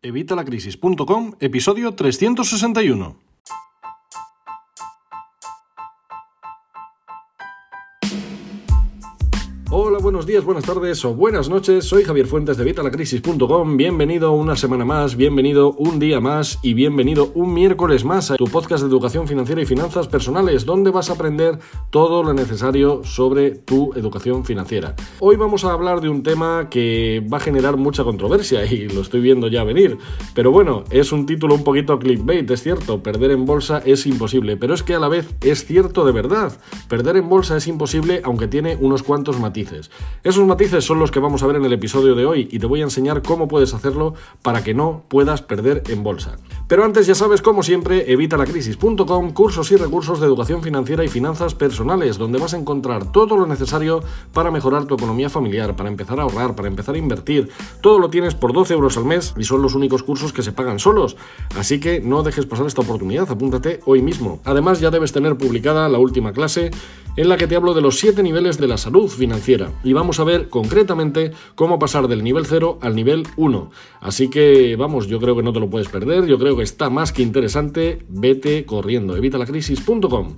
Evitalacrisis.com, 0.00 1.34
episodio 1.40 1.92
361. 1.92 3.27
Buenos 10.08 10.24
días, 10.24 10.42
buenas 10.42 10.64
tardes 10.64 11.04
o 11.04 11.14
buenas 11.14 11.50
noches. 11.50 11.84
Soy 11.84 12.02
Javier 12.02 12.26
Fuentes 12.26 12.56
de 12.56 12.64
Vitalacrisis.com. 12.64 13.76
Bienvenido 13.76 14.32
una 14.32 14.56
semana 14.56 14.86
más, 14.86 15.16
bienvenido 15.16 15.72
un 15.72 15.98
día 15.98 16.18
más 16.18 16.58
y 16.62 16.72
bienvenido 16.72 17.30
un 17.34 17.52
miércoles 17.52 18.06
más 18.06 18.30
a 18.30 18.36
tu 18.36 18.46
podcast 18.46 18.82
de 18.82 18.88
educación 18.88 19.28
financiera 19.28 19.60
y 19.60 19.66
finanzas 19.66 20.08
personales, 20.08 20.64
donde 20.64 20.90
vas 20.90 21.10
a 21.10 21.12
aprender 21.12 21.58
todo 21.90 22.22
lo 22.22 22.32
necesario 22.32 23.04
sobre 23.04 23.50
tu 23.50 23.92
educación 23.96 24.46
financiera. 24.46 24.94
Hoy 25.20 25.36
vamos 25.36 25.66
a 25.66 25.72
hablar 25.72 26.00
de 26.00 26.08
un 26.08 26.22
tema 26.22 26.70
que 26.70 27.22
va 27.30 27.36
a 27.36 27.40
generar 27.40 27.76
mucha 27.76 28.02
controversia 28.02 28.64
y 28.64 28.88
lo 28.88 29.02
estoy 29.02 29.20
viendo 29.20 29.48
ya 29.48 29.62
venir. 29.62 29.98
Pero 30.34 30.50
bueno, 30.50 30.84
es 30.90 31.12
un 31.12 31.26
título 31.26 31.54
un 31.54 31.64
poquito 31.64 31.98
clickbait, 31.98 32.50
es 32.50 32.62
cierto. 32.62 33.02
Perder 33.02 33.32
en 33.32 33.44
bolsa 33.44 33.82
es 33.84 34.06
imposible, 34.06 34.56
pero 34.56 34.72
es 34.72 34.82
que 34.82 34.94
a 34.94 35.00
la 35.00 35.08
vez 35.08 35.34
es 35.42 35.66
cierto 35.66 36.06
de 36.06 36.12
verdad. 36.12 36.58
Perder 36.88 37.18
en 37.18 37.28
bolsa 37.28 37.58
es 37.58 37.66
imposible, 37.66 38.22
aunque 38.24 38.48
tiene 38.48 38.78
unos 38.80 39.02
cuantos 39.02 39.38
matices 39.38 39.90
esos 40.24 40.46
matices 40.46 40.84
son 40.84 40.98
los 40.98 41.10
que 41.10 41.20
vamos 41.20 41.42
a 41.42 41.46
ver 41.46 41.56
en 41.56 41.64
el 41.64 41.72
episodio 41.72 42.14
de 42.14 42.26
hoy 42.26 42.48
y 42.50 42.58
te 42.58 42.66
voy 42.66 42.80
a 42.80 42.84
enseñar 42.84 43.22
cómo 43.22 43.48
puedes 43.48 43.72
hacerlo 43.72 44.14
para 44.42 44.64
que 44.64 44.74
no 44.74 45.04
puedas 45.08 45.42
perder 45.42 45.82
en 45.88 46.02
bolsa. 46.02 46.36
Pero 46.66 46.84
antes 46.84 47.06
ya 47.06 47.14
sabes, 47.14 47.40
como 47.40 47.62
siempre, 47.62 48.12
evitalacrisis.com, 48.12 49.32
cursos 49.32 49.72
y 49.72 49.76
recursos 49.76 50.20
de 50.20 50.26
educación 50.26 50.62
financiera 50.62 51.04
y 51.04 51.08
finanzas 51.08 51.54
personales, 51.54 52.18
donde 52.18 52.38
vas 52.38 52.52
a 52.52 52.58
encontrar 52.58 53.10
todo 53.10 53.36
lo 53.36 53.46
necesario 53.46 54.02
para 54.32 54.50
mejorar 54.50 54.84
tu 54.84 54.94
economía 54.94 55.30
familiar, 55.30 55.76
para 55.76 55.88
empezar 55.88 56.20
a 56.20 56.24
ahorrar, 56.24 56.54
para 56.54 56.68
empezar 56.68 56.94
a 56.94 56.98
invertir. 56.98 57.48
Todo 57.80 57.98
lo 57.98 58.10
tienes 58.10 58.34
por 58.34 58.52
12 58.52 58.74
euros 58.74 58.98
al 58.98 59.06
mes 59.06 59.34
y 59.38 59.44
son 59.44 59.62
los 59.62 59.74
únicos 59.74 60.02
cursos 60.02 60.32
que 60.32 60.42
se 60.42 60.52
pagan 60.52 60.78
solos. 60.78 61.16
Así 61.56 61.80
que 61.80 62.00
no 62.00 62.22
dejes 62.22 62.44
pasar 62.44 62.66
esta 62.66 62.82
oportunidad, 62.82 63.30
apúntate 63.30 63.80
hoy 63.86 64.02
mismo. 64.02 64.40
Además, 64.44 64.80
ya 64.80 64.90
debes 64.90 65.12
tener 65.12 65.38
publicada 65.38 65.88
la 65.88 65.98
última 65.98 66.32
clase 66.32 66.70
en 67.16 67.28
la 67.28 67.36
que 67.36 67.46
te 67.46 67.56
hablo 67.56 67.74
de 67.74 67.80
los 67.80 67.98
7 67.98 68.22
niveles 68.22 68.58
de 68.58 68.68
la 68.68 68.78
salud 68.78 69.08
financiera 69.08 69.72
y 69.88 69.94
vamos 69.94 70.20
a 70.20 70.24
ver 70.24 70.50
concretamente 70.50 71.32
cómo 71.54 71.78
pasar 71.78 72.08
del 72.08 72.22
nivel 72.22 72.44
0 72.44 72.78
al 72.82 72.94
nivel 72.94 73.26
1. 73.38 73.70
Así 74.02 74.28
que 74.28 74.76
vamos, 74.76 75.06
yo 75.06 75.18
creo 75.18 75.34
que 75.34 75.42
no 75.42 75.50
te 75.50 75.60
lo 75.60 75.70
puedes 75.70 75.88
perder, 75.88 76.26
yo 76.26 76.38
creo 76.38 76.58
que 76.58 76.62
está 76.62 76.90
más 76.90 77.10
que 77.10 77.22
interesante, 77.22 78.04
vete 78.10 78.66
corriendo, 78.66 79.16
evitalacrisis.com. 79.16 80.34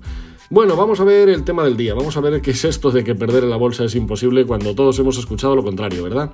Bueno, 0.50 0.76
vamos 0.76 1.00
a 1.00 1.04
ver 1.04 1.28
el 1.28 1.42
tema 1.42 1.64
del 1.64 1.76
día, 1.76 1.94
vamos 1.94 2.16
a 2.16 2.20
ver 2.20 2.40
qué 2.40 2.52
es 2.52 2.64
esto 2.64 2.92
de 2.92 3.02
que 3.02 3.16
perder 3.16 3.42
en 3.42 3.50
la 3.50 3.56
bolsa 3.56 3.82
es 3.82 3.96
imposible 3.96 4.46
cuando 4.46 4.72
todos 4.76 4.96
hemos 5.00 5.18
escuchado 5.18 5.56
lo 5.56 5.64
contrario, 5.64 6.04
¿verdad? 6.04 6.30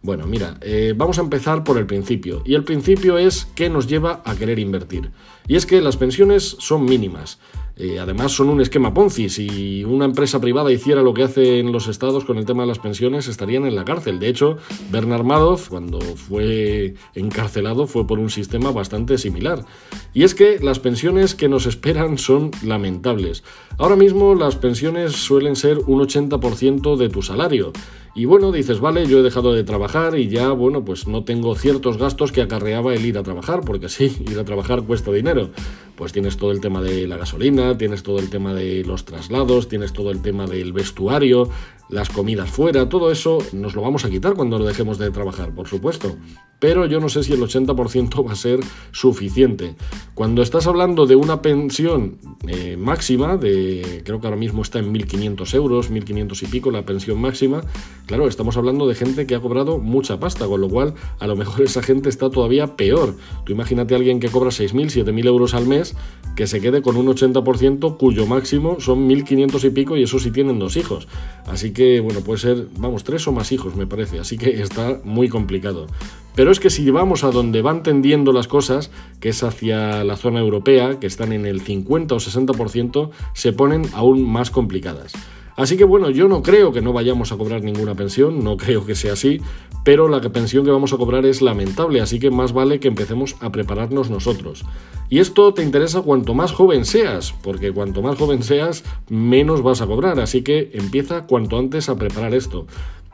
Bueno, 0.00 0.26
mira, 0.26 0.56
eh, 0.62 0.94
vamos 0.96 1.18
a 1.18 1.22
empezar 1.22 1.64
por 1.64 1.76
el 1.76 1.84
principio. 1.84 2.42
Y 2.46 2.54
el 2.54 2.64
principio 2.64 3.18
es 3.18 3.46
qué 3.54 3.68
nos 3.68 3.86
lleva 3.86 4.22
a 4.24 4.36
querer 4.36 4.58
invertir. 4.58 5.10
Y 5.48 5.56
es 5.56 5.66
que 5.66 5.82
las 5.82 5.98
pensiones 5.98 6.56
son 6.60 6.86
mínimas. 6.86 7.38
Eh, 7.76 7.98
además 7.98 8.32
son 8.32 8.48
un 8.50 8.60
esquema 8.60 8.94
Ponzi. 8.94 9.28
Si 9.28 9.84
una 9.84 10.04
empresa 10.04 10.40
privada 10.40 10.70
hiciera 10.70 11.02
lo 11.02 11.12
que 11.12 11.24
hacen 11.24 11.72
los 11.72 11.88
estados 11.88 12.24
con 12.24 12.38
el 12.38 12.44
tema 12.44 12.62
de 12.62 12.68
las 12.68 12.78
pensiones, 12.78 13.26
estarían 13.26 13.66
en 13.66 13.74
la 13.74 13.84
cárcel. 13.84 14.20
De 14.20 14.28
hecho, 14.28 14.58
Bernard 14.90 15.24
Madoff, 15.24 15.68
cuando 15.68 16.00
fue 16.00 16.94
encarcelado, 17.14 17.86
fue 17.86 18.06
por 18.06 18.18
un 18.18 18.30
sistema 18.30 18.70
bastante 18.70 19.18
similar. 19.18 19.64
Y 20.12 20.22
es 20.22 20.34
que 20.34 20.60
las 20.60 20.78
pensiones 20.78 21.34
que 21.34 21.48
nos 21.48 21.66
esperan 21.66 22.18
son 22.18 22.52
lamentables. 22.62 23.42
Ahora 23.78 23.96
mismo 23.96 24.34
las 24.34 24.54
pensiones 24.56 25.12
suelen 25.12 25.56
ser 25.56 25.78
un 25.78 26.00
80% 26.00 26.96
de 26.96 27.08
tu 27.08 27.22
salario. 27.22 27.72
Y 28.16 28.26
bueno, 28.26 28.52
dices, 28.52 28.78
vale, 28.78 29.06
yo 29.06 29.18
he 29.18 29.22
dejado 29.22 29.54
de 29.54 29.64
trabajar 29.64 30.16
y 30.16 30.28
ya, 30.28 30.50
bueno, 30.50 30.84
pues 30.84 31.08
no 31.08 31.24
tengo 31.24 31.56
ciertos 31.56 31.98
gastos 31.98 32.30
que 32.30 32.42
acarreaba 32.42 32.94
el 32.94 33.04
ir 33.04 33.18
a 33.18 33.24
trabajar, 33.24 33.62
porque 33.66 33.88
sí, 33.88 34.16
ir 34.30 34.38
a 34.38 34.44
trabajar 34.44 34.84
cuesta 34.84 35.10
dinero. 35.10 35.50
Pues 35.96 36.12
tienes 36.12 36.36
todo 36.36 36.52
el 36.52 36.60
tema 36.60 36.80
de 36.80 37.08
la 37.08 37.16
gasolina, 37.16 37.76
tienes 37.76 38.04
todo 38.04 38.20
el 38.20 38.30
tema 38.30 38.54
de 38.54 38.84
los 38.84 39.04
traslados, 39.04 39.68
tienes 39.68 39.92
todo 39.92 40.12
el 40.12 40.22
tema 40.22 40.46
del 40.46 40.72
vestuario, 40.72 41.50
las 41.88 42.08
comidas 42.08 42.50
fuera, 42.50 42.88
todo 42.88 43.10
eso 43.10 43.38
nos 43.52 43.74
lo 43.74 43.82
vamos 43.82 44.04
a 44.04 44.10
quitar 44.10 44.34
cuando 44.34 44.58
lo 44.58 44.64
dejemos 44.64 44.98
de 44.98 45.10
trabajar, 45.10 45.54
por 45.54 45.68
supuesto. 45.68 46.16
Pero 46.60 46.86
yo 46.86 46.98
no 46.98 47.10
sé 47.10 47.22
si 47.22 47.32
el 47.32 47.40
80% 47.40 48.26
va 48.26 48.32
a 48.32 48.36
ser 48.36 48.60
suficiente. 48.90 49.74
Cuando 50.14 50.40
estás 50.40 50.66
hablando 50.66 51.04
de 51.04 51.14
una 51.14 51.42
pensión 51.42 52.18
eh, 52.46 52.78
máxima, 52.78 53.36
de 53.36 54.02
creo 54.04 54.18
que 54.18 54.26
ahora 54.26 54.38
mismo 54.38 54.62
está 54.62 54.78
en 54.78 54.94
1.500 54.94 55.54
euros, 55.54 55.90
1.500 55.90 56.42
y 56.42 56.46
pico 56.46 56.70
la 56.70 56.86
pensión 56.86 57.20
máxima, 57.20 57.62
claro, 58.06 58.28
estamos 58.28 58.56
hablando 58.56 58.86
de 58.86 58.94
gente 58.94 59.26
que 59.26 59.34
ha 59.34 59.40
cobrado 59.40 59.78
mucha 59.78 60.18
pasta, 60.18 60.46
con 60.46 60.60
lo 60.62 60.70
cual 60.70 60.94
a 61.18 61.26
lo 61.26 61.36
mejor 61.36 61.62
esa 61.62 61.82
gente 61.82 62.08
está 62.08 62.30
todavía 62.30 62.76
peor. 62.76 63.16
Tú 63.44 63.52
imagínate 63.52 63.94
alguien 63.94 64.18
que 64.18 64.30
cobra 64.30 64.48
6.000, 64.48 65.04
7.000 65.04 65.26
euros 65.26 65.52
al 65.52 65.66
mes, 65.66 65.94
que 66.34 66.46
se 66.46 66.62
quede 66.62 66.80
con 66.80 66.96
un 66.96 67.08
80% 67.08 67.98
cuyo 67.98 68.26
máximo 68.26 68.80
son 68.80 69.06
1.500 69.06 69.64
y 69.64 69.70
pico 69.70 69.96
y 69.98 70.04
eso 70.04 70.18
sí 70.18 70.30
tienen 70.30 70.58
dos 70.58 70.76
hijos. 70.76 71.08
Así 71.46 71.73
que, 71.74 72.00
bueno, 72.00 72.20
puede 72.20 72.38
ser, 72.38 72.68
vamos, 72.78 73.04
tres 73.04 73.28
o 73.28 73.32
más 73.32 73.52
hijos, 73.52 73.76
me 73.76 73.86
parece. 73.86 74.18
Así 74.18 74.38
que 74.38 74.62
está 74.62 75.00
muy 75.04 75.28
complicado. 75.28 75.86
Pero 76.34 76.50
es 76.50 76.58
que 76.58 76.70
si 76.70 76.90
vamos 76.90 77.22
a 77.22 77.30
donde 77.30 77.60
van 77.60 77.82
tendiendo 77.82 78.32
las 78.32 78.48
cosas, 78.48 78.90
que 79.20 79.28
es 79.28 79.42
hacia 79.42 80.02
la 80.04 80.16
zona 80.16 80.40
europea, 80.40 80.98
que 80.98 81.06
están 81.06 81.32
en 81.32 81.44
el 81.44 81.60
50 81.60 82.14
o 82.14 82.18
60%, 82.18 83.10
se 83.34 83.52
ponen 83.52 83.84
aún 83.92 84.26
más 84.26 84.50
complicadas. 84.50 85.12
Así 85.56 85.76
que 85.76 85.84
bueno, 85.84 86.10
yo 86.10 86.28
no 86.28 86.42
creo 86.42 86.72
que 86.72 86.80
no 86.80 86.92
vayamos 86.92 87.30
a 87.30 87.36
cobrar 87.36 87.62
ninguna 87.62 87.94
pensión, 87.94 88.42
no 88.42 88.56
creo 88.58 88.84
que 88.84 88.94
sea 88.94 89.12
así, 89.12 89.40
pero 89.84 90.08
la 90.08 90.20
pensión 90.20 90.64
que 90.64 90.70
vamos 90.70 90.92
a 90.92 90.96
cobrar 90.96 91.26
es 91.26 91.42
lamentable, 91.42 92.00
así 92.00 92.18
que 92.18 92.30
más 92.30 92.52
vale 92.52 92.80
que 92.80 92.88
empecemos 92.88 93.36
a 93.40 93.52
prepararnos 93.52 94.10
nosotros. 94.10 94.64
Y 95.10 95.18
esto 95.18 95.52
te 95.54 95.62
interesa 95.62 96.02
cuanto 96.02 96.34
más 96.34 96.52
joven 96.52 96.84
seas, 96.84 97.34
porque 97.42 97.72
cuanto 97.72 98.02
más 98.02 98.18
joven 98.18 98.42
seas, 98.42 98.84
menos 99.08 99.62
vas 99.62 99.80
a 99.80 99.86
cobrar, 99.86 100.18
así 100.20 100.42
que 100.42 100.70
empieza 100.74 101.26
cuanto 101.26 101.58
antes 101.58 101.88
a 101.88 101.96
preparar 101.96 102.34
esto. 102.34 102.66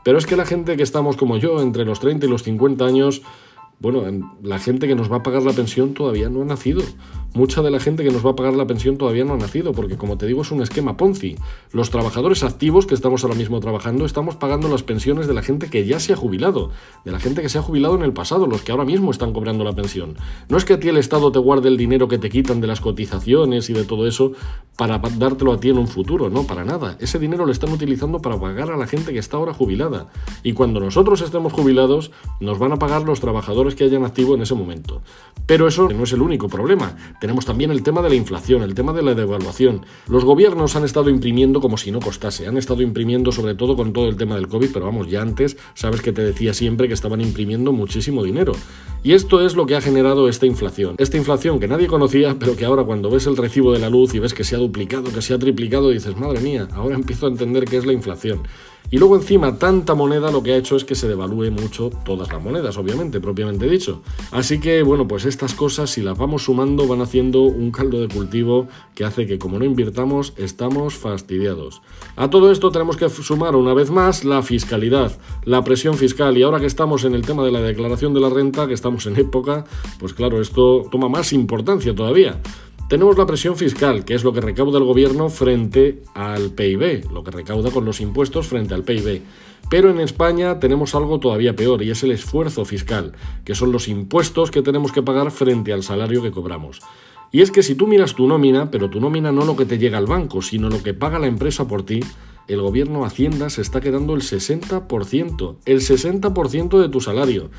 Pero 0.03 0.17
es 0.17 0.25
que 0.25 0.35
la 0.35 0.45
gente 0.45 0.77
que 0.77 0.83
estamos 0.83 1.17
como 1.17 1.37
yo, 1.37 1.61
entre 1.61 1.85
los 1.85 1.99
30 1.99 2.25
y 2.25 2.29
los 2.29 2.43
50 2.43 2.85
años, 2.85 3.21
bueno, 3.79 4.03
la 4.41 4.59
gente 4.59 4.87
que 4.87 4.95
nos 4.95 5.11
va 5.11 5.17
a 5.17 5.23
pagar 5.23 5.43
la 5.43 5.53
pensión 5.53 5.93
todavía 5.93 6.29
no 6.29 6.41
ha 6.41 6.45
nacido 6.45 6.81
mucha 7.33 7.61
de 7.61 7.71
la 7.71 7.79
gente 7.79 8.03
que 8.03 8.11
nos 8.11 8.25
va 8.25 8.31
a 8.31 8.35
pagar 8.35 8.53
la 8.53 8.67
pensión 8.67 8.97
todavía 8.97 9.23
no 9.23 9.33
ha 9.33 9.37
nacido, 9.37 9.71
porque 9.71 9.97
como 9.97 10.17
te 10.17 10.25
digo 10.25 10.41
es 10.41 10.51
un 10.51 10.61
esquema 10.61 10.97
Ponzi. 10.97 11.35
Los 11.71 11.89
trabajadores 11.89 12.43
activos 12.43 12.85
que 12.85 12.93
estamos 12.93 13.23
ahora 13.23 13.35
mismo 13.35 13.59
trabajando 13.59 14.05
estamos 14.05 14.35
pagando 14.35 14.67
las 14.67 14.83
pensiones 14.83 15.27
de 15.27 15.33
la 15.33 15.41
gente 15.41 15.69
que 15.69 15.85
ya 15.85 15.99
se 15.99 16.13
ha 16.13 16.15
jubilado, 16.15 16.71
de 17.05 17.11
la 17.11 17.19
gente 17.19 17.41
que 17.41 17.49
se 17.49 17.57
ha 17.57 17.61
jubilado 17.61 17.95
en 17.95 18.03
el 18.03 18.13
pasado, 18.13 18.47
los 18.47 18.61
que 18.61 18.71
ahora 18.71 18.85
mismo 18.85 19.11
están 19.11 19.33
cobrando 19.33 19.63
la 19.63 19.73
pensión. 19.73 20.15
No 20.49 20.57
es 20.57 20.65
que 20.65 20.73
a 20.73 20.79
ti 20.79 20.89
el 20.89 20.97
Estado 20.97 21.31
te 21.31 21.39
guarde 21.39 21.69
el 21.69 21.77
dinero 21.77 22.07
que 22.07 22.17
te 22.17 22.29
quitan 22.29 22.61
de 22.61 22.67
las 22.67 22.81
cotizaciones 22.81 23.69
y 23.69 23.73
de 23.73 23.83
todo 23.83 24.07
eso 24.07 24.33
para 24.77 24.97
dártelo 24.97 25.53
a 25.53 25.59
ti 25.59 25.69
en 25.69 25.77
un 25.77 25.87
futuro, 25.87 26.29
no, 26.29 26.43
para 26.43 26.65
nada. 26.65 26.97
Ese 26.99 27.19
dinero 27.19 27.45
lo 27.45 27.51
están 27.51 27.71
utilizando 27.71 28.21
para 28.21 28.39
pagar 28.39 28.71
a 28.71 28.77
la 28.77 28.87
gente 28.87 29.13
que 29.13 29.19
está 29.19 29.37
ahora 29.37 29.53
jubilada. 29.53 30.07
Y 30.43 30.53
cuando 30.53 30.79
nosotros 30.79 31.21
estemos 31.21 31.53
jubilados, 31.53 32.11
nos 32.39 32.57
van 32.57 32.71
a 32.71 32.77
pagar 32.77 33.03
los 33.03 33.19
trabajadores 33.19 33.75
que 33.75 33.83
hayan 33.83 34.05
activo 34.05 34.35
en 34.35 34.41
ese 34.41 34.55
momento. 34.55 35.01
Pero 35.45 35.67
eso 35.67 35.89
no 35.89 36.03
es 36.03 36.13
el 36.13 36.21
único 36.21 36.49
problema. 36.49 36.95
Tenemos 37.21 37.45
también 37.45 37.69
el 37.69 37.83
tema 37.83 38.01
de 38.01 38.09
la 38.09 38.15
inflación, 38.15 38.63
el 38.63 38.73
tema 38.73 38.93
de 38.93 39.03
la 39.03 39.13
devaluación. 39.13 39.85
Los 40.07 40.25
gobiernos 40.25 40.75
han 40.75 40.85
estado 40.85 41.11
imprimiendo 41.11 41.61
como 41.61 41.77
si 41.77 41.91
no 41.91 41.99
costase, 41.99 42.47
han 42.47 42.57
estado 42.57 42.81
imprimiendo 42.81 43.31
sobre 43.31 43.53
todo 43.53 43.75
con 43.75 43.93
todo 43.93 44.09
el 44.09 44.15
tema 44.15 44.33
del 44.33 44.47
COVID, 44.47 44.71
pero 44.73 44.85
vamos, 44.87 45.07
ya 45.07 45.21
antes 45.21 45.55
sabes 45.75 46.01
que 46.01 46.13
te 46.13 46.23
decía 46.23 46.55
siempre 46.55 46.87
que 46.87 46.95
estaban 46.95 47.21
imprimiendo 47.21 47.73
muchísimo 47.73 48.23
dinero. 48.23 48.53
Y 49.03 49.13
esto 49.13 49.45
es 49.45 49.55
lo 49.55 49.67
que 49.67 49.75
ha 49.75 49.81
generado 49.81 50.27
esta 50.29 50.47
inflación. 50.47 50.95
Esta 50.97 51.17
inflación 51.17 51.59
que 51.59 51.67
nadie 51.67 51.85
conocía, 51.85 52.37
pero 52.39 52.55
que 52.55 52.65
ahora 52.65 52.85
cuando 52.85 53.11
ves 53.11 53.27
el 53.27 53.37
recibo 53.37 53.71
de 53.71 53.77
la 53.77 53.91
luz 53.91 54.15
y 54.15 54.19
ves 54.19 54.33
que 54.33 54.43
se 54.43 54.55
ha 54.55 54.59
duplicado, 54.59 55.13
que 55.13 55.21
se 55.21 55.35
ha 55.35 55.37
triplicado, 55.37 55.91
dices, 55.91 56.17
madre 56.17 56.39
mía, 56.39 56.69
ahora 56.73 56.95
empiezo 56.95 57.27
a 57.27 57.29
entender 57.29 57.65
qué 57.65 57.77
es 57.77 57.85
la 57.85 57.93
inflación. 57.93 58.41
Y 58.89 58.97
luego 58.97 59.15
encima 59.15 59.57
tanta 59.57 59.95
moneda 59.95 60.31
lo 60.31 60.43
que 60.43 60.51
ha 60.51 60.57
hecho 60.57 60.75
es 60.75 60.83
que 60.83 60.95
se 60.95 61.07
devalúe 61.07 61.49
mucho 61.51 61.91
todas 62.03 62.31
las 62.31 62.43
monedas, 62.43 62.77
obviamente, 62.77 63.21
propiamente 63.21 63.69
dicho. 63.69 64.01
Así 64.31 64.59
que 64.59 64.83
bueno, 64.83 65.07
pues 65.07 65.25
estas 65.25 65.53
cosas 65.53 65.91
si 65.91 66.01
las 66.01 66.17
vamos 66.17 66.43
sumando 66.43 66.87
van 66.87 67.01
haciendo 67.01 67.41
un 67.43 67.71
caldo 67.71 68.01
de 68.01 68.07
cultivo 68.07 68.67
que 68.95 69.05
hace 69.05 69.25
que 69.25 69.39
como 69.39 69.59
no 69.59 69.65
invirtamos 69.65 70.33
estamos 70.37 70.95
fastidiados. 70.95 71.81
A 72.15 72.29
todo 72.29 72.51
esto 72.51 72.71
tenemos 72.71 72.97
que 72.97 73.07
sumar 73.09 73.55
una 73.55 73.73
vez 73.73 73.91
más 73.91 74.25
la 74.25 74.41
fiscalidad, 74.41 75.17
la 75.45 75.63
presión 75.63 75.95
fiscal 75.95 76.37
y 76.37 76.43
ahora 76.43 76.59
que 76.59 76.65
estamos 76.65 77.05
en 77.05 77.15
el 77.15 77.21
tema 77.21 77.43
de 77.43 77.51
la 77.51 77.61
declaración 77.61 78.13
de 78.13 78.19
la 78.19 78.29
renta, 78.29 78.67
que 78.67 78.73
estamos 78.73 79.05
en 79.05 79.17
época, 79.17 79.65
pues 79.99 80.13
claro, 80.13 80.41
esto 80.41 80.83
toma 80.91 81.07
más 81.07 81.33
importancia 81.33 81.95
todavía. 81.95 82.39
Tenemos 82.91 83.17
la 83.17 83.25
presión 83.25 83.55
fiscal, 83.55 84.03
que 84.03 84.15
es 84.15 84.25
lo 84.25 84.33
que 84.33 84.41
recauda 84.41 84.77
el 84.77 84.83
gobierno 84.83 85.29
frente 85.29 86.03
al 86.13 86.51
PIB, 86.51 87.09
lo 87.09 87.23
que 87.23 87.31
recauda 87.31 87.71
con 87.71 87.85
los 87.85 88.01
impuestos 88.01 88.47
frente 88.47 88.73
al 88.73 88.83
PIB. 88.83 89.21
Pero 89.69 89.89
en 89.89 90.01
España 90.01 90.59
tenemos 90.59 90.93
algo 90.93 91.17
todavía 91.17 91.55
peor 91.55 91.83
y 91.83 91.91
es 91.91 92.03
el 92.03 92.11
esfuerzo 92.11 92.65
fiscal, 92.65 93.13
que 93.45 93.55
son 93.55 93.71
los 93.71 93.87
impuestos 93.87 94.51
que 94.51 94.61
tenemos 94.61 94.91
que 94.91 95.03
pagar 95.03 95.31
frente 95.31 95.71
al 95.71 95.83
salario 95.83 96.21
que 96.21 96.31
cobramos. 96.31 96.81
Y 97.31 97.39
es 97.39 97.49
que 97.49 97.63
si 97.63 97.75
tú 97.75 97.87
miras 97.87 98.13
tu 98.13 98.27
nómina, 98.27 98.69
pero 98.71 98.89
tu 98.89 98.99
nómina 98.99 99.31
no 99.31 99.45
lo 99.45 99.55
que 99.55 99.65
te 99.65 99.77
llega 99.77 99.97
al 99.97 100.05
banco, 100.05 100.41
sino 100.41 100.67
lo 100.67 100.83
que 100.83 100.93
paga 100.93 101.17
la 101.17 101.27
empresa 101.27 101.69
por 101.69 101.83
ti, 101.83 102.01
el 102.49 102.59
gobierno 102.59 103.05
Hacienda 103.05 103.49
se 103.49 103.61
está 103.61 103.79
quedando 103.79 104.15
el 104.15 104.21
60%, 104.21 105.55
el 105.63 105.79
60% 105.79 106.81
de 106.81 106.89
tu 106.89 106.99
salario. 106.99 107.51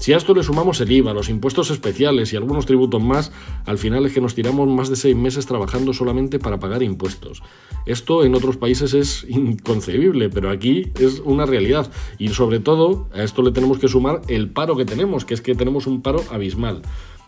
Si 0.00 0.14
a 0.14 0.16
esto 0.16 0.34
le 0.34 0.42
sumamos 0.42 0.80
el 0.80 0.90
IVA, 0.90 1.12
los 1.12 1.28
impuestos 1.28 1.70
especiales 1.70 2.32
y 2.32 2.36
algunos 2.36 2.64
tributos 2.64 3.02
más, 3.02 3.32
al 3.66 3.76
final 3.76 4.06
es 4.06 4.14
que 4.14 4.22
nos 4.22 4.34
tiramos 4.34 4.66
más 4.66 4.88
de 4.88 4.96
seis 4.96 5.14
meses 5.14 5.44
trabajando 5.44 5.92
solamente 5.92 6.38
para 6.38 6.58
pagar 6.58 6.82
impuestos. 6.82 7.42
Esto 7.84 8.24
en 8.24 8.34
otros 8.34 8.56
países 8.56 8.94
es 8.94 9.26
inconcebible, 9.28 10.30
pero 10.30 10.48
aquí 10.48 10.90
es 10.98 11.20
una 11.22 11.44
realidad. 11.44 11.92
Y 12.18 12.28
sobre 12.28 12.60
todo, 12.60 13.10
a 13.12 13.22
esto 13.22 13.42
le 13.42 13.52
tenemos 13.52 13.78
que 13.78 13.88
sumar 13.88 14.22
el 14.28 14.48
paro 14.48 14.74
que 14.74 14.86
tenemos, 14.86 15.26
que 15.26 15.34
es 15.34 15.42
que 15.42 15.54
tenemos 15.54 15.86
un 15.86 16.00
paro 16.00 16.24
abismal. 16.30 16.80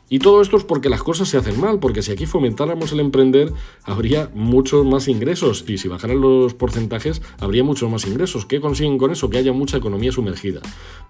Y 0.08 0.18
todo 0.18 0.42
esto 0.42 0.58
es 0.58 0.64
porque 0.64 0.90
las 0.90 1.02
cosas 1.02 1.28
se 1.28 1.38
hacen 1.38 1.58
mal, 1.58 1.78
porque 1.78 2.02
si 2.02 2.12
aquí 2.12 2.26
fomentáramos 2.26 2.92
el 2.92 3.00
emprender, 3.00 3.52
habría 3.84 4.30
muchos 4.34 4.84
más 4.84 5.08
ingresos. 5.08 5.64
Y 5.66 5.78
si 5.78 5.88
bajaran 5.88 6.20
los 6.20 6.52
porcentajes, 6.54 7.22
habría 7.38 7.64
muchos 7.64 7.90
más 7.90 8.06
ingresos. 8.06 8.44
¿Qué 8.44 8.60
consiguen 8.60 8.98
con 8.98 9.10
eso? 9.10 9.30
Que 9.30 9.38
haya 9.38 9.52
mucha 9.52 9.78
economía 9.78 10.12
sumergida. 10.12 10.60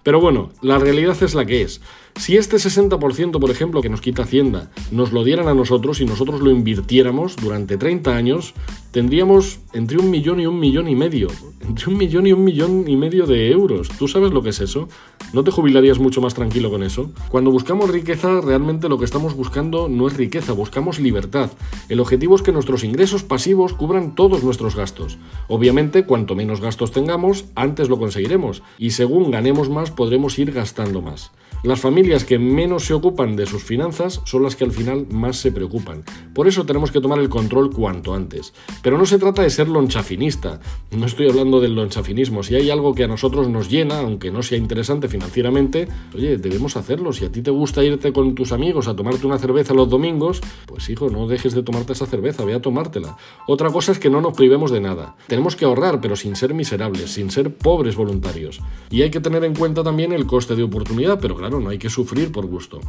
Pero 0.03 0.21
bueno, 0.21 0.51
la 0.61 0.79
realidad 0.79 1.21
es 1.21 1.35
la 1.35 1.45
que 1.45 1.61
es. 1.63 1.81
Si 2.15 2.37
este 2.37 2.57
60%, 2.57 3.39
por 3.39 3.49
ejemplo, 3.49 3.81
que 3.81 3.89
nos 3.89 4.01
quita 4.01 4.23
Hacienda, 4.23 4.71
nos 4.91 5.11
lo 5.11 5.23
dieran 5.23 5.47
a 5.47 5.53
nosotros 5.53 5.99
y 5.99 6.05
nosotros 6.05 6.41
lo 6.41 6.51
invirtiéramos 6.51 7.35
durante 7.35 7.77
30 7.77 8.15
años, 8.15 8.53
tendríamos 8.91 9.59
entre 9.73 9.97
un 9.97 10.11
millón 10.11 10.39
y 10.39 10.45
un 10.45 10.59
millón 10.59 10.87
y 10.87 10.95
medio. 10.95 11.27
Entre 11.61 11.89
un 11.89 11.97
millón 11.97 12.27
y 12.27 12.33
un 12.33 12.43
millón 12.43 12.87
y 12.87 12.95
medio 12.95 13.25
de 13.25 13.49
euros. 13.49 13.89
¿Tú 13.97 14.07
sabes 14.07 14.31
lo 14.31 14.43
que 14.43 14.49
es 14.49 14.61
eso? 14.61 14.87
¿No 15.33 15.43
te 15.43 15.51
jubilarías 15.51 15.99
mucho 15.99 16.21
más 16.21 16.33
tranquilo 16.35 16.69
con 16.69 16.83
eso? 16.83 17.11
Cuando 17.29 17.51
buscamos 17.51 17.89
riqueza, 17.89 18.41
realmente 18.41 18.87
que 18.97 19.05
estamos 19.05 19.35
buscando 19.35 19.89
no 19.89 20.07
es 20.07 20.17
riqueza, 20.17 20.53
buscamos 20.53 20.99
libertad. 20.99 21.51
El 21.89 21.99
objetivo 21.99 22.35
es 22.35 22.41
que 22.41 22.51
nuestros 22.51 22.83
ingresos 22.83 23.23
pasivos 23.23 23.73
cubran 23.73 24.15
todos 24.15 24.43
nuestros 24.43 24.75
gastos. 24.75 25.17
Obviamente, 25.47 26.05
cuanto 26.05 26.35
menos 26.35 26.61
gastos 26.61 26.91
tengamos, 26.91 27.45
antes 27.55 27.89
lo 27.89 27.99
conseguiremos. 27.99 28.63
Y 28.77 28.91
según 28.91 29.31
ganemos 29.31 29.69
más, 29.69 29.91
podremos 29.91 30.37
ir 30.39 30.51
gastando 30.51 31.01
más. 31.01 31.31
Las 31.63 31.79
familias 31.79 32.25
que 32.25 32.39
menos 32.39 32.83
se 32.83 32.93
ocupan 32.93 33.37
de 33.37 33.45
sus 33.45 33.63
finanzas 33.63 34.19
son 34.25 34.43
las 34.43 34.57
que 34.57 34.65
al 34.65 34.73
final 34.73 35.07
más 35.09 35.37
se 35.37 35.49
preocupan. 35.49 36.03
Por 36.33 36.45
eso 36.45 36.65
tenemos 36.65 36.91
que 36.91 36.99
tomar 36.99 37.19
el 37.19 37.29
control 37.29 37.71
cuanto 37.71 38.13
antes. 38.13 38.53
Pero 38.81 38.97
no 38.97 39.05
se 39.05 39.17
trata 39.17 39.43
de 39.43 39.49
ser 39.49 39.69
lonchafinista. 39.69 40.59
No 40.91 41.05
estoy 41.05 41.29
hablando 41.29 41.61
del 41.61 41.73
lonchafinismo. 41.73 42.43
Si 42.43 42.55
hay 42.55 42.69
algo 42.69 42.93
que 42.93 43.05
a 43.05 43.07
nosotros 43.07 43.47
nos 43.47 43.69
llena, 43.69 43.99
aunque 43.99 44.29
no 44.29 44.43
sea 44.43 44.57
interesante 44.57 45.07
financieramente, 45.07 45.87
oye, 46.13 46.35
debemos 46.35 46.75
hacerlo. 46.75 47.13
Si 47.13 47.23
a 47.23 47.31
ti 47.31 47.41
te 47.41 47.51
gusta 47.51 47.81
irte 47.81 48.11
con 48.11 48.35
tus 48.35 48.51
amigos 48.51 48.89
a 48.89 48.95
tomarte 48.97 49.25
una 49.25 49.39
cerveza 49.39 49.73
los 49.73 49.89
domingos, 49.89 50.41
pues 50.65 50.89
hijo, 50.89 51.09
no 51.09 51.27
dejes 51.27 51.53
de 51.53 51.63
tomarte 51.63 51.93
esa 51.93 52.07
cerveza, 52.07 52.43
ve 52.43 52.55
a 52.55 52.61
tomártela. 52.61 53.15
Otra 53.47 53.69
cosa 53.69 53.93
es 53.93 53.99
que 53.99 54.09
no 54.09 54.19
nos 54.19 54.35
privemos 54.35 54.69
de 54.69 54.81
nada. 54.81 55.15
Tenemos 55.27 55.55
que 55.55 55.63
ahorrar, 55.63 56.01
pero 56.01 56.17
sin 56.17 56.35
ser 56.35 56.53
miserables, 56.53 57.11
sin 57.11 57.31
ser 57.31 57.55
pobres 57.55 57.95
voluntarios. 57.95 58.59
Y 58.91 59.03
hay 59.03 59.11
que 59.11 59.21
tener 59.21 59.45
en 59.45 59.55
cuenta 59.55 59.81
también 59.81 60.11
el 60.11 60.25
coste 60.25 60.57
de 60.57 60.63
oportunidad, 60.63 61.21
pero 61.21 61.35
no 61.59 61.69
hay 61.69 61.77
que 61.77 61.89
sufrir 61.89 62.31
por 62.31 62.45
gusto. 62.45 62.79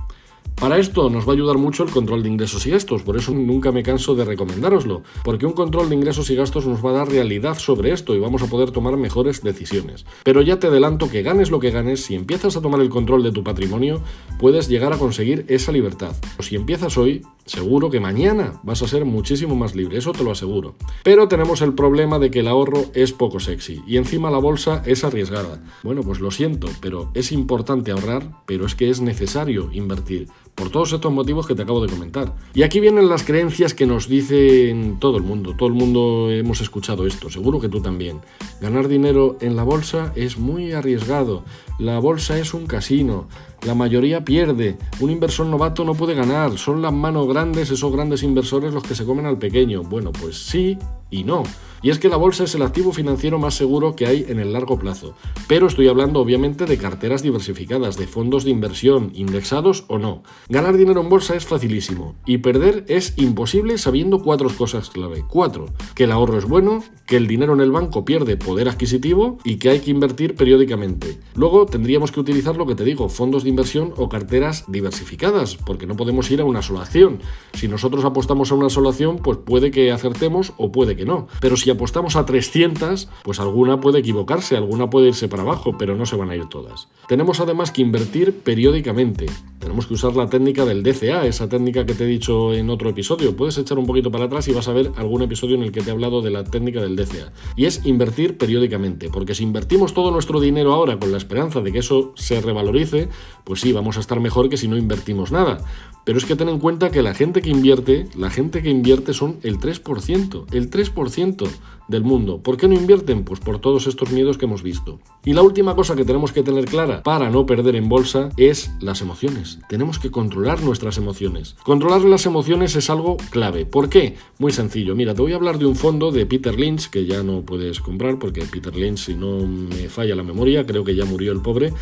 Para 0.55 0.79
esto 0.79 1.11
nos 1.11 1.27
va 1.27 1.33
a 1.33 1.35
ayudar 1.35 1.59
mucho 1.59 1.83
el 1.83 1.91
control 1.91 2.23
de 2.23 2.29
ingresos 2.29 2.65
y 2.67 2.71
gastos, 2.71 3.03
por 3.03 3.17
eso 3.17 3.33
nunca 3.33 3.73
me 3.73 3.83
canso 3.83 4.15
de 4.15 4.25
recomendároslo, 4.25 5.03
porque 5.25 5.47
un 5.47 5.53
control 5.53 5.89
de 5.89 5.97
ingresos 5.97 6.31
y 6.31 6.37
gastos 6.37 6.67
nos 6.67 6.85
va 6.85 6.91
a 6.91 6.95
dar 6.95 7.09
realidad 7.09 7.59
sobre 7.59 7.93
esto 7.93 8.15
y 8.15 8.21
vamos 8.21 8.43
a 8.43 8.47
poder 8.47 8.71
tomar 8.71 8.97
mejores 8.97 9.43
decisiones. 9.43 10.07
Pero 10.23 10.43
ya 10.43 10.61
te 10.61 10.69
adelanto 10.69 11.11
que 11.11 11.23
ganes 11.23 11.51
lo 11.51 11.59
que 11.59 11.71
ganes, 11.71 12.05
si 12.05 12.15
empiezas 12.15 12.57
a 12.57 12.63
tomar 12.63 12.81
el 12.81 12.89
control 12.89 13.25
de 13.25 13.33
tu 13.33 13.43
patrimonio, 13.43 14.01
puedes 14.39 14.69
llegar 14.69 14.93
a 14.93 14.99
conseguir 14.99 15.45
esa 15.49 15.73
libertad. 15.73 16.15
O 16.39 16.43
si 16.43 16.55
empiezas 16.55 16.97
hoy, 16.97 17.23
seguro 17.47 17.91
que 17.91 18.01
mañana 18.01 18.61
vas 18.63 18.83
a 18.83 18.89
ser 18.89 19.05
muchísimo 19.05 19.55
más 19.55 19.75
libre, 19.75 19.99
eso 19.99 20.13
te 20.13 20.25
lo 20.25 20.33
aseguro. 20.33 20.75
Pero 21.03 21.29
tenemos 21.29 21.63
el 21.63 21.75
problema 21.75 22.19
de 22.19 22.31
que 22.31 22.41
el 22.41 22.49
ahorro 22.49 22.87
es 22.95 23.13
poco 23.13 23.41
sexy 23.41 23.83
y 23.87 23.97
encima 23.97 24.31
la 24.31 24.39
bolsa 24.39 24.83
es 24.87 25.05
arriesgada. 25.05 25.63
Bueno, 25.83 26.03
pues 26.03 26.21
lo 26.21 26.31
siento, 26.31 26.69
pero 26.81 27.11
es 27.15 27.33
importante 27.33 27.91
ahorrar, 27.91 28.43
pero 28.47 28.67
es 28.67 28.75
que 28.75 28.91
es 28.91 29.01
necesario 29.01 29.71
invertir 29.73 30.29
por 30.55 30.71
todos 30.71 30.93
estos 30.93 31.13
motivos 31.13 31.47
que 31.47 31.55
te 31.55 31.63
acabo 31.63 31.85
de 31.85 31.93
comentar. 31.93 32.35
Y 32.55 32.63
aquí 32.63 32.81
vienen 32.81 33.09
las 33.09 33.25
creencias 33.25 33.75
que 33.75 33.87
nos 33.87 34.09
dicen 34.09 34.99
todo 35.01 35.17
el 35.17 35.23
mundo. 35.23 35.55
Todo 35.57 35.69
el 35.69 35.75
mundo 35.75 36.31
hemos 36.31 36.61
escuchado 36.61 37.07
esto, 37.07 37.29
seguro 37.29 37.61
que 37.61 37.69
tú 37.69 37.81
también. 37.81 38.21
Ganar 38.61 38.89
dinero 38.89 39.37
en 39.41 39.57
la 39.57 39.65
bolsa 39.65 40.13
es 40.15 40.39
muy 40.39 40.73
arriesgado. 40.73 41.43
La 41.79 41.99
bolsa 41.99 42.39
es 42.39 42.55
un 42.55 42.67
casino. 42.67 43.27
La 43.65 43.75
mayoría 43.75 44.23
pierde. 44.23 44.77
Un 45.01 45.11
inversor 45.11 45.47
novato 45.47 45.85
no 45.85 45.95
puede 45.95 46.15
ganar. 46.15 46.59
Son 46.59 46.83
las 46.83 46.93
manos 46.93 47.27
grandes, 47.27 47.71
esos 47.71 47.91
grandes 47.91 48.23
inversores, 48.23 48.75
los 48.75 48.83
que 48.83 48.95
se 48.95 49.07
comen 49.07 49.25
al 49.25 49.39
pequeño. 49.39 49.83
Bueno, 49.83 50.13
pues 50.13 50.37
sí 50.37 50.77
y 51.11 51.25
no. 51.25 51.45
Y 51.85 51.91
es 51.91 51.99
que 51.99 52.09
la 52.09 52.17
bolsa 52.17 52.45
es 52.45 52.55
el 52.55 52.63
activo 52.63 52.93
financiero 52.93 53.39
más 53.39 53.57
seguro 53.57 53.95
que 53.95 54.07
hay 54.07 54.25
en 54.27 54.41
el 54.41 54.55
largo 54.55 54.79
plazo. 54.79 55.15
Pero 55.47 55.67
estoy 55.67 55.87
hablando 55.89 56.19
obviamente 56.19 56.65
de 56.65 56.79
carteras 56.79 57.23
diversificadas, 57.23 57.99
de 57.99 58.07
fondos 58.07 58.45
de 58.45 58.51
inversión, 58.53 59.13
indexados 59.15 59.85
o 59.89 59.99
no. 59.99 60.23
Ganar 60.49 60.79
dinero 60.79 61.03
en 61.03 61.11
bolsa 61.11 61.37
es 61.37 61.45
facilísimo 61.45 62.15
y 62.25 62.39
perder 62.39 62.87
es 62.89 63.13
imposible 63.19 63.77
sabiendo 63.77 64.23
cuatro 64.23 64.49
cosas 64.49 64.89
clave. 64.89 65.27
Cuatro. 65.29 65.67
Que 65.95 66.05
el 66.05 66.13
ahorro 66.13 66.39
es 66.39 66.47
bueno, 66.47 66.83
que 67.07 67.19
el 67.19 67.27
dinero 67.27 67.53
en 67.53 67.61
el 67.61 67.71
banco 67.71 68.07
pierde 68.07 68.39
poder 68.39 68.71
adquisitivo 68.71 69.37
y 69.45 69.57
que 69.57 69.69
hay 69.69 69.81
que 69.81 69.91
invertir 69.91 70.37
periódicamente. 70.37 71.19
Luego 71.35 71.67
tendríamos 71.67 72.13
que 72.13 72.21
utilizar 72.21 72.57
lo 72.57 72.65
que 72.65 72.77
te 72.77 72.85
digo, 72.85 73.11
fondos 73.11 73.43
de 73.43 73.51
inversión 73.51 73.93
o 73.99 74.09
carteras 74.09 74.65
diversificadas, 74.69 75.57
porque 75.57 75.87
no 75.87 75.97
podemos 75.97 76.31
ir 76.31 76.41
a 76.41 76.45
una 76.47 76.63
sola 76.63 76.81
acción. 76.81 77.19
Si 77.53 77.69
nosotros 77.69 78.07
apostamos 78.07 78.51
a 78.51 78.55
una 78.55 78.71
sola 78.71 78.89
acción, 78.89 79.19
pues 79.19 79.37
puede 79.37 79.71
que 79.71 79.93
acertemos 79.93 80.55
o 80.57 80.73
puede 80.73 80.97
que 80.97 81.05
no. 81.05 81.27
Pero 81.43 81.59
si 81.59 81.74
apostamos 81.75 82.17
a 82.17 82.27
300, 82.27 83.09
pues 83.23 83.39
alguna 83.39 83.81
puede 83.81 84.01
equivocarse, 84.01 84.57
alguna 84.57 84.91
puede 84.91 85.09
irse 85.09 85.29
para 85.29 85.43
abajo, 85.43 85.77
pero 85.79 85.95
no 85.95 86.07
se 86.07 86.17
van 86.17 86.31
a 86.31 86.37
ir 86.37 86.47
todas. 86.47 86.89
Tenemos 87.07 87.41
además 87.41 87.71
que 87.71 87.83
invertir 87.83 88.33
periódicamente. 88.33 89.27
Tenemos 89.59 89.87
que 89.87 89.95
usar 89.95 90.15
la 90.17 90.29
técnica 90.29 90.65
del 90.65 90.83
DCA, 90.83 91.27
esa 91.27 91.49
técnica 91.49 91.87
que 91.87 91.95
te 91.95 92.05
he 92.05 92.07
dicho 92.07 92.53
en 92.53 92.71
otro 92.71 92.91
episodio. 92.91 93.37
Puedes 93.37 93.57
echar 93.59 93.79
un 93.79 93.87
poquito 93.87 94.11
para 94.11 94.25
atrás 94.25 94.49
y 94.49 94.53
vas 94.53 94.69
a 94.69 94.73
ver 94.73 94.91
algún 94.97 95.23
episodio 95.23 95.57
en 95.57 95.63
el 95.63 95.73
que 95.73 95.81
te 95.81 95.91
he 95.91 95.93
hablado 95.93 96.23
de 96.23 96.31
la 96.31 96.45
técnica 96.45 96.81
del 96.81 96.97
DCA. 96.97 97.33
Y 97.57 97.67
es 97.67 97.85
invertir 97.87 98.39
periódicamente, 98.39 99.11
porque 99.11 99.35
si 99.35 99.43
invertimos 99.43 99.95
todo 99.95 100.11
nuestro 100.11 100.41
dinero 100.41 100.73
ahora 100.73 100.99
con 100.99 101.13
la 101.13 101.19
esperanza 101.19 101.61
de 101.61 101.73
que 101.73 101.79
eso 101.79 102.13
se 102.17 102.41
revalorice, 102.41 103.09
pues 103.45 103.61
sí, 103.61 103.73
vamos 103.73 103.97
a 103.97 104.01
estar 104.01 104.21
mejor 104.21 104.49
que 104.49 104.57
si 104.57 104.69
no 104.69 104.77
invertimos 104.77 105.33
nada. 105.33 105.59
Pero 106.05 106.19
es 106.19 106.25
que 106.25 106.37
ten 106.37 106.49
en 106.49 106.59
cuenta 106.59 106.91
que 106.91 107.03
la 107.03 107.15
gente 107.15 107.43
que 107.43 107.51
invierte, 107.51 108.09
la 108.17 108.31
gente 108.31 108.63
que 108.63 108.71
invierte 108.71 109.15
son 109.15 109.39
el 109.43 109.59
3%, 109.59 110.47
el 110.53 110.71
3% 110.71 111.49
del 111.89 112.03
mundo. 112.03 112.39
¿Por 112.43 112.57
qué 112.57 112.69
no 112.69 112.75
invierten? 112.75 113.25
Pues 113.25 113.41
por 113.41 113.59
todos 113.59 113.87
estos 113.87 114.11
miedos 114.11 114.39
que 114.39 114.47
hemos 114.47 114.63
visto. 114.63 115.01
Y 115.25 115.33
la 115.33 115.43
última 115.43 115.75
cosa 115.75 115.97
que 115.97 116.05
tenemos 116.05 116.33
que 116.33 116.43
tener 116.43 116.65
clara 116.65 117.03
para 117.03 117.31
no 117.31 117.47
perder 117.47 117.77
en 117.77 117.89
bolsa 117.89 118.31
es 118.37 118.71
las 118.81 119.01
emociones. 119.01 119.59
Tenemos 119.69 119.99
que 119.99 120.11
controlar 120.11 120.63
nuestras 120.63 120.99
emociones. 120.99 121.57
Controlar 121.63 122.03
las 122.03 122.27
emociones 122.27 122.77
es 122.77 122.91
algo 122.91 123.17
clave. 123.31 123.67
¿Por 123.67 123.89
qué? 123.89 124.17
Muy 124.39 124.53
sencillo. 124.53 124.95
Mira, 124.95 125.15
te 125.15 125.23
voy 125.23 125.33
a 125.33 125.37
hablar 125.37 125.59
de 125.59 125.67
un 125.67 125.77
fondo 125.77 126.11
de 126.11 126.27
Peter 126.27 126.59
Lynch 126.59 126.91
que 126.91 127.07
ya 127.07 127.23
no 127.23 127.43
puedes 127.43 127.81
comprar 127.81 128.19
porque 128.19 128.43
Peter 128.43 128.75
Lynch, 128.75 128.99
si 128.99 129.15
no 129.15 129.47
me 129.47 129.89
falla 129.89 130.15
la 130.15 130.23
memoria, 130.23 130.67
creo 130.67 130.85
que 130.85 130.95
ya 130.95 131.05
murió 131.05 131.33
el 131.33 131.41
pobre 131.41 131.73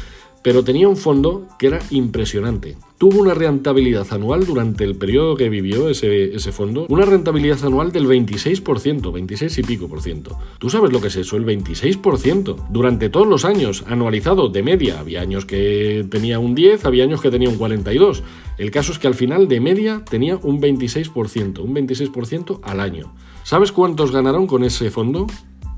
pero 0.43 0.65
tenía 0.65 0.89
un 0.89 0.97
fondo 0.97 1.47
que 1.59 1.69
era 1.69 1.79
impresionante. 1.91 2.77
Tuvo 2.99 3.21
una 3.21 3.35
rentabilidad 3.35 4.07
anual 4.11 4.47
durante 4.47 4.85
el 4.85 4.97
periodo 4.97 5.37
que 5.37 5.49
vivió 5.49 5.89
ese, 5.89 6.35
ese, 6.35 6.53
fondo, 6.53 6.87
una 6.89 7.05
rentabilidad 7.05 7.65
anual 7.65 7.91
del 7.91 8.07
26%, 8.07 9.13
26 9.13 9.59
y 9.59 9.63
pico 9.63 9.89
por 9.89 10.03
ciento. 10.03 10.39
¿Tú 10.59 10.71
sabes 10.71 10.93
lo 10.93 11.01
que 11.01 11.09
es 11.09 11.17
eso? 11.17 11.37
El 11.37 11.45
26%. 11.45 12.69
Durante 12.71 13.09
todos 13.09 13.27
los 13.27 13.45
años, 13.45 13.85
anualizado 13.89 14.49
de 14.49 14.63
media. 14.63 15.01
Había 15.01 15.21
años 15.21 15.47
que 15.47 16.07
tenía 16.09 16.39
un 16.39 16.55
10, 16.55 16.85
había 16.85 17.05
años 17.05 17.21
que 17.21 17.31
tenía 17.31 17.49
un 17.49 17.57
42. 17.57 18.23
El 18.59 18.71
caso 18.71 18.93
es 18.93 18.99
que 19.01 19.09
al 19.09 19.15
final 19.15 19.49
de 19.49 19.61
media 19.61 20.05
tenía 20.09 20.37
un 20.37 20.61
26%, 20.61 21.59
un 21.59 21.75
26% 21.75 22.61
al 22.63 22.79
año. 22.79 23.15
¿Sabes 23.43 23.73
cuántos 23.73 24.13
ganaron 24.13 24.47
con 24.47 24.63
ese 24.63 24.91
fondo? 24.91 25.27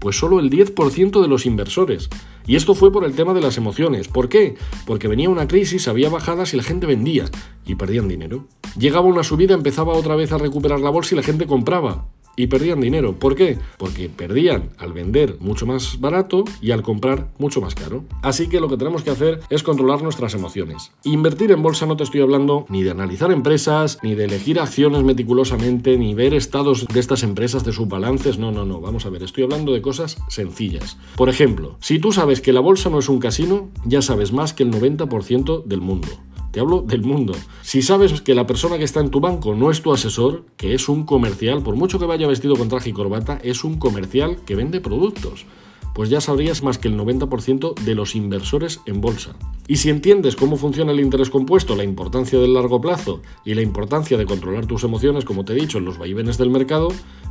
Pues 0.04 0.18
solo 0.18 0.38
el 0.38 0.50
10% 0.50 1.22
de 1.22 1.28
los 1.28 1.46
inversores. 1.46 2.10
Y 2.46 2.56
esto 2.56 2.74
fue 2.74 2.92
por 2.92 3.06
el 3.06 3.14
tema 3.14 3.32
de 3.32 3.40
las 3.40 3.56
emociones. 3.56 4.06
¿Por 4.06 4.28
qué? 4.28 4.54
Porque 4.84 5.08
venía 5.08 5.30
una 5.30 5.48
crisis, 5.48 5.88
había 5.88 6.10
bajadas 6.10 6.52
y 6.52 6.58
la 6.58 6.62
gente 6.62 6.84
vendía 6.84 7.24
y 7.64 7.76
perdían 7.76 8.06
dinero. 8.06 8.44
Llegaba 8.78 9.06
una 9.06 9.22
subida, 9.22 9.54
empezaba 9.54 9.94
otra 9.94 10.14
vez 10.14 10.30
a 10.32 10.36
recuperar 10.36 10.80
la 10.80 10.90
bolsa 10.90 11.14
y 11.14 11.16
la 11.16 11.22
gente 11.22 11.46
compraba 11.46 12.04
y 12.36 12.46
perdían 12.46 12.80
dinero. 12.80 13.18
¿Por 13.18 13.34
qué? 13.34 13.58
Porque 13.78 14.08
perdían 14.08 14.70
al 14.78 14.92
vender 14.92 15.36
mucho 15.40 15.66
más 15.66 16.00
barato 16.00 16.44
y 16.60 16.70
al 16.70 16.82
comprar 16.82 17.28
mucho 17.38 17.60
más 17.60 17.74
caro. 17.74 18.04
Así 18.22 18.48
que 18.48 18.60
lo 18.60 18.68
que 18.68 18.76
tenemos 18.76 19.02
que 19.02 19.10
hacer 19.10 19.40
es 19.50 19.62
controlar 19.62 20.02
nuestras 20.02 20.34
emociones. 20.34 20.92
Invertir 21.04 21.52
en 21.52 21.62
bolsa 21.62 21.86
no 21.86 21.96
te 21.96 22.04
estoy 22.04 22.20
hablando 22.20 22.66
ni 22.68 22.82
de 22.82 22.90
analizar 22.90 23.30
empresas, 23.30 23.98
ni 24.02 24.14
de 24.14 24.24
elegir 24.24 24.60
acciones 24.60 25.02
meticulosamente, 25.02 25.96
ni 25.96 26.14
ver 26.14 26.34
estados 26.34 26.86
de 26.86 27.00
estas 27.00 27.22
empresas, 27.22 27.64
de 27.64 27.72
sus 27.72 27.88
balances. 27.88 28.38
No, 28.38 28.52
no, 28.52 28.64
no. 28.64 28.80
Vamos 28.80 29.06
a 29.06 29.10
ver, 29.10 29.22
estoy 29.22 29.44
hablando 29.44 29.72
de 29.72 29.82
cosas 29.82 30.18
sencillas. 30.28 30.98
Por 31.16 31.28
ejemplo, 31.28 31.76
si 31.80 31.98
tú 31.98 32.12
sabes 32.12 32.40
que 32.40 32.52
la 32.52 32.60
bolsa 32.60 32.90
no 32.90 32.98
es 32.98 33.08
un 33.08 33.18
casino, 33.18 33.70
ya 33.84 34.02
sabes 34.02 34.32
más 34.32 34.52
que 34.52 34.62
el 34.62 34.70
90% 34.70 35.64
del 35.64 35.80
mundo. 35.80 36.08
Te 36.54 36.60
hablo 36.60 36.82
del 36.82 37.02
mundo. 37.02 37.32
Si 37.62 37.82
sabes 37.82 38.20
que 38.20 38.32
la 38.32 38.46
persona 38.46 38.78
que 38.78 38.84
está 38.84 39.00
en 39.00 39.10
tu 39.10 39.18
banco 39.18 39.56
no 39.56 39.72
es 39.72 39.82
tu 39.82 39.92
asesor, 39.92 40.44
que 40.56 40.72
es 40.72 40.88
un 40.88 41.04
comercial, 41.04 41.64
por 41.64 41.74
mucho 41.74 41.98
que 41.98 42.06
vaya 42.06 42.28
vestido 42.28 42.54
con 42.54 42.68
traje 42.68 42.90
y 42.90 42.92
corbata, 42.92 43.40
es 43.42 43.64
un 43.64 43.76
comercial 43.76 44.36
que 44.46 44.54
vende 44.54 44.80
productos. 44.80 45.46
pues 45.94 46.10
ya 46.10 46.20
sabrías 46.20 46.62
más 46.64 46.78
que 46.78 46.88
el 46.88 46.98
90% 46.98 47.74
de 47.74 47.94
los 47.94 48.16
inversores 48.16 48.80
en 48.86 49.00
bolsa. 49.00 49.36
Y 49.68 49.76
si 49.76 49.90
entiendes 49.90 50.34
cómo 50.34 50.56
funciona 50.56 50.90
el 50.90 50.98
interés 50.98 51.30
compuesto, 51.30 51.76
la 51.76 51.84
importancia 51.84 52.38
del 52.38 52.54
largo 52.54 52.80
plazo 52.80 53.20
y 53.44 53.54
la 53.54 53.62
importancia 53.62 54.16
de 54.16 54.26
controlar 54.26 54.66
tus 54.66 54.82
emociones, 54.82 55.24
como 55.24 55.44
te 55.44 55.52
he 55.52 55.56
dicho, 55.56 55.78
en 55.78 55.84
los 55.84 55.98
vaivenes 55.98 56.36
del 56.36 56.50
mercado, 56.50 56.88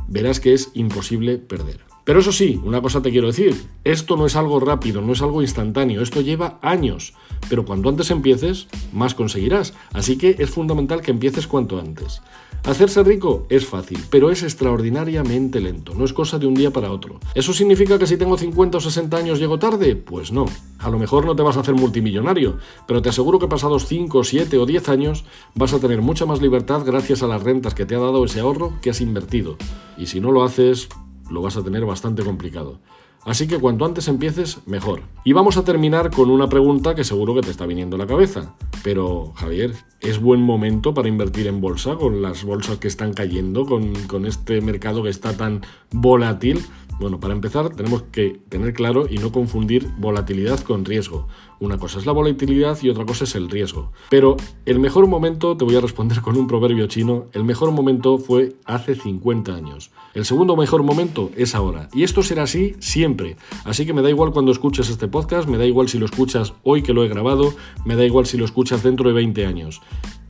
verás 0.08 0.40
que 0.40 0.54
es 0.54 0.70
imposible 0.72 1.36
perder. 1.36 1.93
Pero 2.04 2.20
eso 2.20 2.32
sí, 2.32 2.60
una 2.62 2.82
cosa 2.82 3.00
te 3.00 3.10
quiero 3.10 3.28
decir, 3.28 3.56
esto 3.82 4.16
no 4.16 4.26
es 4.26 4.36
algo 4.36 4.60
rápido, 4.60 5.00
no 5.00 5.14
es 5.14 5.22
algo 5.22 5.40
instantáneo, 5.40 6.02
esto 6.02 6.20
lleva 6.20 6.58
años, 6.60 7.14
pero 7.48 7.64
cuanto 7.64 7.88
antes 7.88 8.10
empieces, 8.10 8.68
más 8.92 9.14
conseguirás, 9.14 9.72
así 9.92 10.18
que 10.18 10.36
es 10.38 10.50
fundamental 10.50 11.00
que 11.00 11.12
empieces 11.12 11.46
cuanto 11.46 11.80
antes. 11.80 12.20
Hacerse 12.64 13.02
rico 13.02 13.46
es 13.50 13.66
fácil, 13.66 13.98
pero 14.08 14.30
es 14.30 14.42
extraordinariamente 14.42 15.60
lento, 15.60 15.94
no 15.94 16.04
es 16.04 16.14
cosa 16.14 16.38
de 16.38 16.46
un 16.46 16.54
día 16.54 16.70
para 16.70 16.92
otro. 16.92 17.20
¿Eso 17.34 17.52
significa 17.52 17.98
que 17.98 18.06
si 18.06 18.16
tengo 18.16 18.38
50 18.38 18.78
o 18.78 18.80
60 18.80 19.16
años 19.18 19.38
llego 19.38 19.58
tarde? 19.58 19.96
Pues 19.96 20.32
no. 20.32 20.46
A 20.78 20.88
lo 20.88 20.98
mejor 20.98 21.26
no 21.26 21.36
te 21.36 21.42
vas 21.42 21.58
a 21.58 21.60
hacer 21.60 21.74
multimillonario, 21.74 22.56
pero 22.86 23.02
te 23.02 23.10
aseguro 23.10 23.38
que 23.38 23.48
pasados 23.48 23.86
5, 23.86 24.24
7 24.24 24.58
o 24.58 24.64
10 24.64 24.88
años 24.88 25.24
vas 25.54 25.74
a 25.74 25.78
tener 25.78 26.00
mucha 26.00 26.24
más 26.24 26.40
libertad 26.40 26.82
gracias 26.86 27.22
a 27.22 27.26
las 27.26 27.42
rentas 27.42 27.74
que 27.74 27.84
te 27.84 27.96
ha 27.96 27.98
dado 27.98 28.24
ese 28.24 28.40
ahorro 28.40 28.72
que 28.80 28.88
has 28.88 29.02
invertido. 29.02 29.58
Y 29.98 30.06
si 30.06 30.20
no 30.20 30.32
lo 30.32 30.42
haces, 30.42 30.88
lo 31.30 31.42
vas 31.42 31.56
a 31.56 31.62
tener 31.62 31.84
bastante 31.84 32.22
complicado. 32.22 32.80
Así 33.24 33.48
que 33.48 33.58
cuanto 33.58 33.86
antes 33.86 34.06
empieces, 34.08 34.58
mejor. 34.66 35.00
Y 35.24 35.32
vamos 35.32 35.56
a 35.56 35.64
terminar 35.64 36.10
con 36.10 36.30
una 36.30 36.48
pregunta 36.48 36.94
que 36.94 37.04
seguro 37.04 37.34
que 37.34 37.40
te 37.40 37.50
está 37.50 37.64
viniendo 37.64 37.96
a 37.96 37.98
la 37.98 38.06
cabeza. 38.06 38.54
Pero, 38.82 39.32
Javier, 39.36 39.72
¿es 40.00 40.20
buen 40.20 40.42
momento 40.42 40.92
para 40.92 41.08
invertir 41.08 41.46
en 41.46 41.62
bolsa 41.62 41.96
con 41.96 42.20
las 42.20 42.44
bolsas 42.44 42.76
que 42.76 42.88
están 42.88 43.14
cayendo, 43.14 43.64
con, 43.64 43.94
con 44.08 44.26
este 44.26 44.60
mercado 44.60 45.02
que 45.02 45.08
está 45.08 45.34
tan 45.34 45.62
volátil? 45.90 46.62
Bueno, 47.00 47.18
para 47.18 47.34
empezar 47.34 47.70
tenemos 47.70 48.02
que 48.02 48.40
tener 48.48 48.72
claro 48.72 49.06
y 49.08 49.18
no 49.18 49.32
confundir 49.32 49.88
volatilidad 49.98 50.60
con 50.60 50.84
riesgo. 50.84 51.26
Una 51.60 51.78
cosa 51.78 51.98
es 51.98 52.06
la 52.06 52.12
volatilidad 52.12 52.78
y 52.82 52.88
otra 52.88 53.04
cosa 53.04 53.24
es 53.24 53.34
el 53.34 53.50
riesgo. 53.50 53.92
Pero 54.10 54.36
el 54.64 54.78
mejor 54.78 55.06
momento, 55.06 55.56
te 55.56 55.64
voy 55.64 55.76
a 55.76 55.80
responder 55.80 56.20
con 56.20 56.36
un 56.36 56.46
proverbio 56.46 56.86
chino, 56.86 57.26
el 57.32 57.44
mejor 57.44 57.72
momento 57.72 58.18
fue 58.18 58.54
hace 58.64 58.94
50 58.94 59.54
años. 59.54 59.90
El 60.14 60.24
segundo 60.24 60.56
mejor 60.56 60.84
momento 60.84 61.30
es 61.36 61.54
ahora. 61.54 61.88
Y 61.92 62.04
esto 62.04 62.22
será 62.22 62.44
así 62.44 62.76
siempre. 62.78 63.36
Así 63.64 63.84
que 63.86 63.92
me 63.92 64.02
da 64.02 64.10
igual 64.10 64.32
cuando 64.32 64.52
escuches 64.52 64.88
este 64.88 65.08
podcast, 65.08 65.48
me 65.48 65.58
da 65.58 65.66
igual 65.66 65.88
si 65.88 65.98
lo 65.98 66.06
escuchas 66.06 66.54
hoy 66.62 66.82
que 66.82 66.92
lo 66.92 67.02
he 67.04 67.08
grabado, 67.08 67.54
me 67.84 67.96
da 67.96 68.04
igual 68.04 68.26
si 68.26 68.36
lo 68.36 68.44
escuchas 68.44 68.82
dentro 68.82 69.08
de 69.08 69.14
20 69.14 69.46
años. 69.46 69.80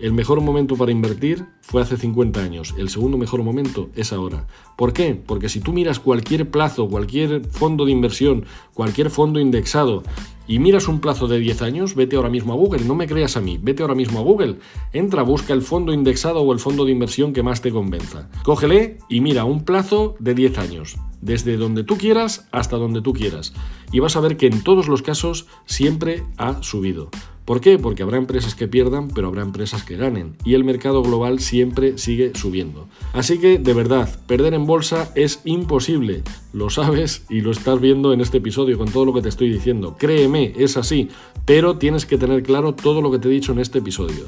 El 0.04 0.12
mejor 0.12 0.42
momento 0.42 0.76
para 0.76 0.92
invertir 0.92 1.46
fue 1.62 1.80
hace 1.80 1.96
50 1.96 2.38
años, 2.38 2.74
el 2.76 2.90
segundo 2.90 3.16
mejor 3.16 3.42
momento 3.42 3.88
es 3.96 4.12
ahora. 4.12 4.46
¿Por 4.76 4.92
qué? 4.92 5.14
Porque 5.14 5.48
si 5.48 5.60
tú 5.60 5.72
miras 5.72 5.98
cualquier 5.98 6.50
plazo, 6.50 6.90
cualquier 6.90 7.42
fondo 7.46 7.86
de 7.86 7.92
inversión, 7.92 8.44
cualquier 8.74 9.08
fondo 9.08 9.40
indexado, 9.40 10.02
y 10.46 10.58
miras 10.58 10.88
un 10.88 11.00
plazo 11.00 11.26
de 11.26 11.38
10 11.38 11.62
años, 11.62 11.94
vete 11.94 12.16
ahora 12.16 12.28
mismo 12.28 12.52
a 12.52 12.56
Google, 12.56 12.84
no 12.84 12.94
me 12.94 13.06
creas 13.06 13.38
a 13.38 13.40
mí, 13.40 13.58
vete 13.58 13.80
ahora 13.80 13.94
mismo 13.94 14.18
a 14.18 14.22
Google, 14.22 14.58
entra, 14.92 15.22
busca 15.22 15.54
el 15.54 15.62
fondo 15.62 15.90
indexado 15.94 16.42
o 16.42 16.52
el 16.52 16.58
fondo 16.58 16.84
de 16.84 16.92
inversión 16.92 17.32
que 17.32 17.42
más 17.42 17.62
te 17.62 17.70
convenza. 17.70 18.28
Cógele 18.42 18.98
y 19.08 19.22
mira 19.22 19.46
un 19.46 19.64
plazo 19.64 20.16
de 20.18 20.34
10 20.34 20.58
años, 20.58 20.98
desde 21.22 21.56
donde 21.56 21.82
tú 21.82 21.96
quieras 21.96 22.46
hasta 22.52 22.76
donde 22.76 23.00
tú 23.00 23.14
quieras, 23.14 23.54
y 23.90 24.00
vas 24.00 24.16
a 24.16 24.20
ver 24.20 24.36
que 24.36 24.48
en 24.48 24.62
todos 24.62 24.86
los 24.86 25.00
casos 25.00 25.46
siempre 25.64 26.24
ha 26.36 26.62
subido. 26.62 27.08
¿Por 27.44 27.60
qué? 27.60 27.78
Porque 27.78 28.02
habrá 28.02 28.16
empresas 28.16 28.54
que 28.54 28.68
pierdan, 28.68 29.08
pero 29.08 29.28
habrá 29.28 29.42
empresas 29.42 29.82
que 29.82 29.96
ganen. 29.96 30.34
Y 30.44 30.54
el 30.54 30.64
mercado 30.64 31.02
global 31.02 31.40
siempre 31.40 31.98
sigue 31.98 32.32
subiendo. 32.34 32.88
Así 33.12 33.38
que, 33.38 33.58
de 33.58 33.74
verdad, 33.74 34.08
perder 34.26 34.54
en 34.54 34.64
bolsa 34.64 35.12
es 35.14 35.40
imposible. 35.44 36.22
Lo 36.54 36.70
sabes 36.70 37.26
y 37.28 37.42
lo 37.42 37.50
estás 37.50 37.80
viendo 37.80 38.14
en 38.14 38.22
este 38.22 38.38
episodio 38.38 38.78
con 38.78 38.90
todo 38.90 39.04
lo 39.04 39.12
que 39.12 39.20
te 39.20 39.28
estoy 39.28 39.50
diciendo. 39.50 39.96
Créeme, 39.98 40.54
es 40.56 40.78
así. 40.78 41.10
Pero 41.44 41.76
tienes 41.76 42.06
que 42.06 42.16
tener 42.16 42.42
claro 42.42 42.74
todo 42.74 43.02
lo 43.02 43.10
que 43.10 43.18
te 43.18 43.28
he 43.28 43.32
dicho 43.32 43.52
en 43.52 43.58
este 43.58 43.80
episodio. 43.80 44.24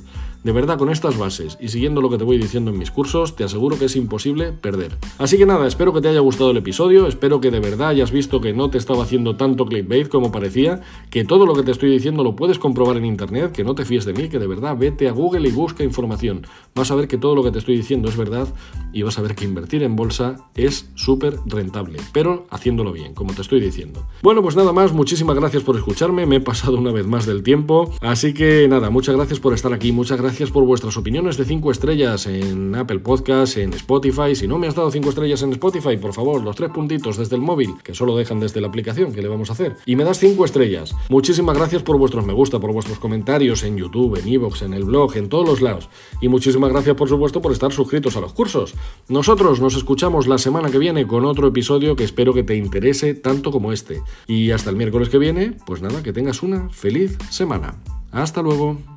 De 0.47 0.53
verdad, 0.53 0.79
con 0.79 0.91
estas 0.91 1.19
bases 1.19 1.59
y 1.61 1.67
siguiendo 1.67 2.01
lo 2.01 2.09
que 2.09 2.19
te 2.19 2.23
voy 2.23 2.39
diciendo 2.39 2.71
en 2.71 2.79
mis 2.79 2.93
cursos, 2.93 3.35
te 3.35 3.43
aseguro 3.43 3.81
que 3.81 3.87
es 3.87 3.97
imposible 3.97 4.53
perder. 4.53 4.97
Así 5.19 5.39
que 5.39 5.45
nada, 5.45 5.67
espero 5.67 5.93
que 5.93 6.01
te 6.01 6.07
haya 6.07 6.21
gustado 6.21 6.53
el 6.53 6.57
episodio, 6.57 7.09
espero 7.09 7.41
que 7.41 7.51
de 7.51 7.59
verdad 7.59 7.89
hayas 7.89 8.13
visto 8.13 8.41
que 8.41 8.53
no 8.53 8.71
te 8.71 8.79
estaba 8.79 9.03
haciendo 9.03 9.35
tanto 9.35 9.67
clickbait 9.67 10.09
como 10.09 10.31
parecía, 10.31 10.83
que 11.11 11.25
todo 11.25 11.47
lo 11.47 11.55
que 11.57 11.65
te 11.65 11.73
estoy 11.73 11.91
diciendo 11.91 12.23
lo 12.23 12.37
puedes 12.37 12.61
comprobar 12.61 12.97
en 12.97 13.07
internet, 13.07 13.51
que 13.51 13.65
no 13.65 13.75
te 13.75 13.85
fíes 13.85 14.05
de 14.05 14.13
mí, 14.13 14.29
que 14.29 14.39
de 14.39 14.47
verdad 14.47 14.77
vete 14.79 15.09
a 15.09 15.11
Google 15.11 15.49
y 15.49 15.51
busca 15.51 15.83
información. 15.83 16.47
Vas 16.77 16.93
a 16.93 16.95
ver 16.95 17.09
que 17.09 17.19
todo 17.19 17.35
lo 17.35 17.43
que 17.43 17.51
te 17.51 17.59
estoy 17.59 17.77
diciendo 17.77 18.09
es 18.09 18.17
verdad 18.17 18.47
y 18.93 19.03
vas 19.03 19.19
a 19.19 19.23
ver 19.23 19.35
que 19.35 19.47
invertir 19.47 19.83
en 19.83 19.97
bolsa 19.97 20.49
es 20.55 20.93
súper 20.95 21.41
rentable, 21.47 21.99
pero 22.13 22.47
haciéndolo 22.51 22.93
bien, 22.93 23.15
como 23.15 23.35
te 23.35 23.43
estoy 23.43 23.59
diciendo. 23.59 24.07
Bueno, 24.23 24.43
pues 24.43 24.55
nada 24.55 24.73
más, 24.73 24.93
muchísimas 24.93 25.35
gracias 25.35 25.65
por 25.65 25.75
escucharme, 25.75 26.25
me 26.25 26.37
he 26.37 26.41
pasado 26.41 26.79
una 26.79 26.93
vez 26.93 27.09
más 27.09 27.27
del 27.27 27.43
tiempo, 27.43 27.93
así 28.01 28.33
que 28.33 28.69
nada, 28.69 28.91
muchas 28.91 29.17
gracias 29.17 29.41
por 29.41 29.53
estar 29.53 29.73
aquí, 29.73 29.91
muchas 29.91 30.21
gracias 30.21 30.36
gracias 30.37 30.51
por 30.51 30.67
vuestras 30.67 30.99
opiniones 30.99 31.39
de 31.39 31.47
5 31.47 31.71
estrellas 31.71 32.27
en 32.27 32.75
Apple 32.75 32.99
Podcast, 32.99 33.57
en 33.57 33.73
Spotify. 33.73 34.35
Si 34.35 34.47
no 34.47 34.59
me 34.59 34.67
has 34.67 34.75
dado 34.75 34.91
5 34.91 35.09
estrellas 35.09 35.41
en 35.41 35.53
Spotify, 35.53 35.97
por 35.97 36.13
favor, 36.13 36.43
los 36.43 36.55
tres 36.55 36.69
puntitos 36.73 37.17
desde 37.17 37.37
el 37.37 37.41
móvil, 37.41 37.71
que 37.83 37.95
solo 37.95 38.15
dejan 38.15 38.39
desde 38.39 38.61
la 38.61 38.67
aplicación, 38.67 39.15
que 39.15 39.23
le 39.23 39.29
vamos 39.29 39.49
a 39.49 39.55
hacer. 39.55 39.77
Y 39.87 39.97
me 39.97 40.05
das 40.05 40.19
5 40.19 40.45
estrellas. 40.45 40.95
Muchísimas 41.09 41.57
gracias 41.57 41.83
por 41.83 41.97
vuestros 41.97 42.27
me 42.27 42.35
gusta, 42.35 42.61
por 42.61 42.71
vuestros 42.71 42.99
comentarios 42.99 43.63
en 43.63 43.79
YouTube, 43.79 44.21
en 44.21 44.29
Evox, 44.29 44.61
en 44.61 44.75
el 44.75 44.85
blog, 44.85 45.17
en 45.17 45.31
todos 45.31 45.49
los 45.49 45.63
lados. 45.63 45.89
Y 46.21 46.29
muchísimas 46.29 46.71
gracias, 46.71 46.97
por 46.97 47.09
supuesto, 47.09 47.41
por 47.41 47.53
estar 47.53 47.73
suscritos 47.73 48.15
a 48.19 48.21
los 48.21 48.35
cursos. 48.35 48.75
Nosotros 49.09 49.59
nos 49.63 49.75
escuchamos 49.75 50.27
la 50.27 50.37
semana 50.37 50.71
que 50.71 50.77
viene 50.77 51.07
con 51.07 51.25
otro 51.25 51.49
episodio 51.49 51.97
que 51.97 52.05
espero 52.05 52.35
que 52.35 52.43
te 52.43 52.57
interese 52.57 53.15
tanto 53.15 53.51
como 53.51 53.73
este. 53.73 54.03
Y 54.27 54.51
hasta 54.51 54.69
el 54.69 54.77
miércoles 54.77 55.09
que 55.09 55.17
viene, 55.17 55.57
pues 55.65 55.81
nada, 55.81 56.03
que 56.03 56.13
tengas 56.13 56.43
una 56.43 56.69
feliz 56.69 57.17
semana. 57.31 57.77
Hasta 58.13 58.43
luego. 58.43 58.96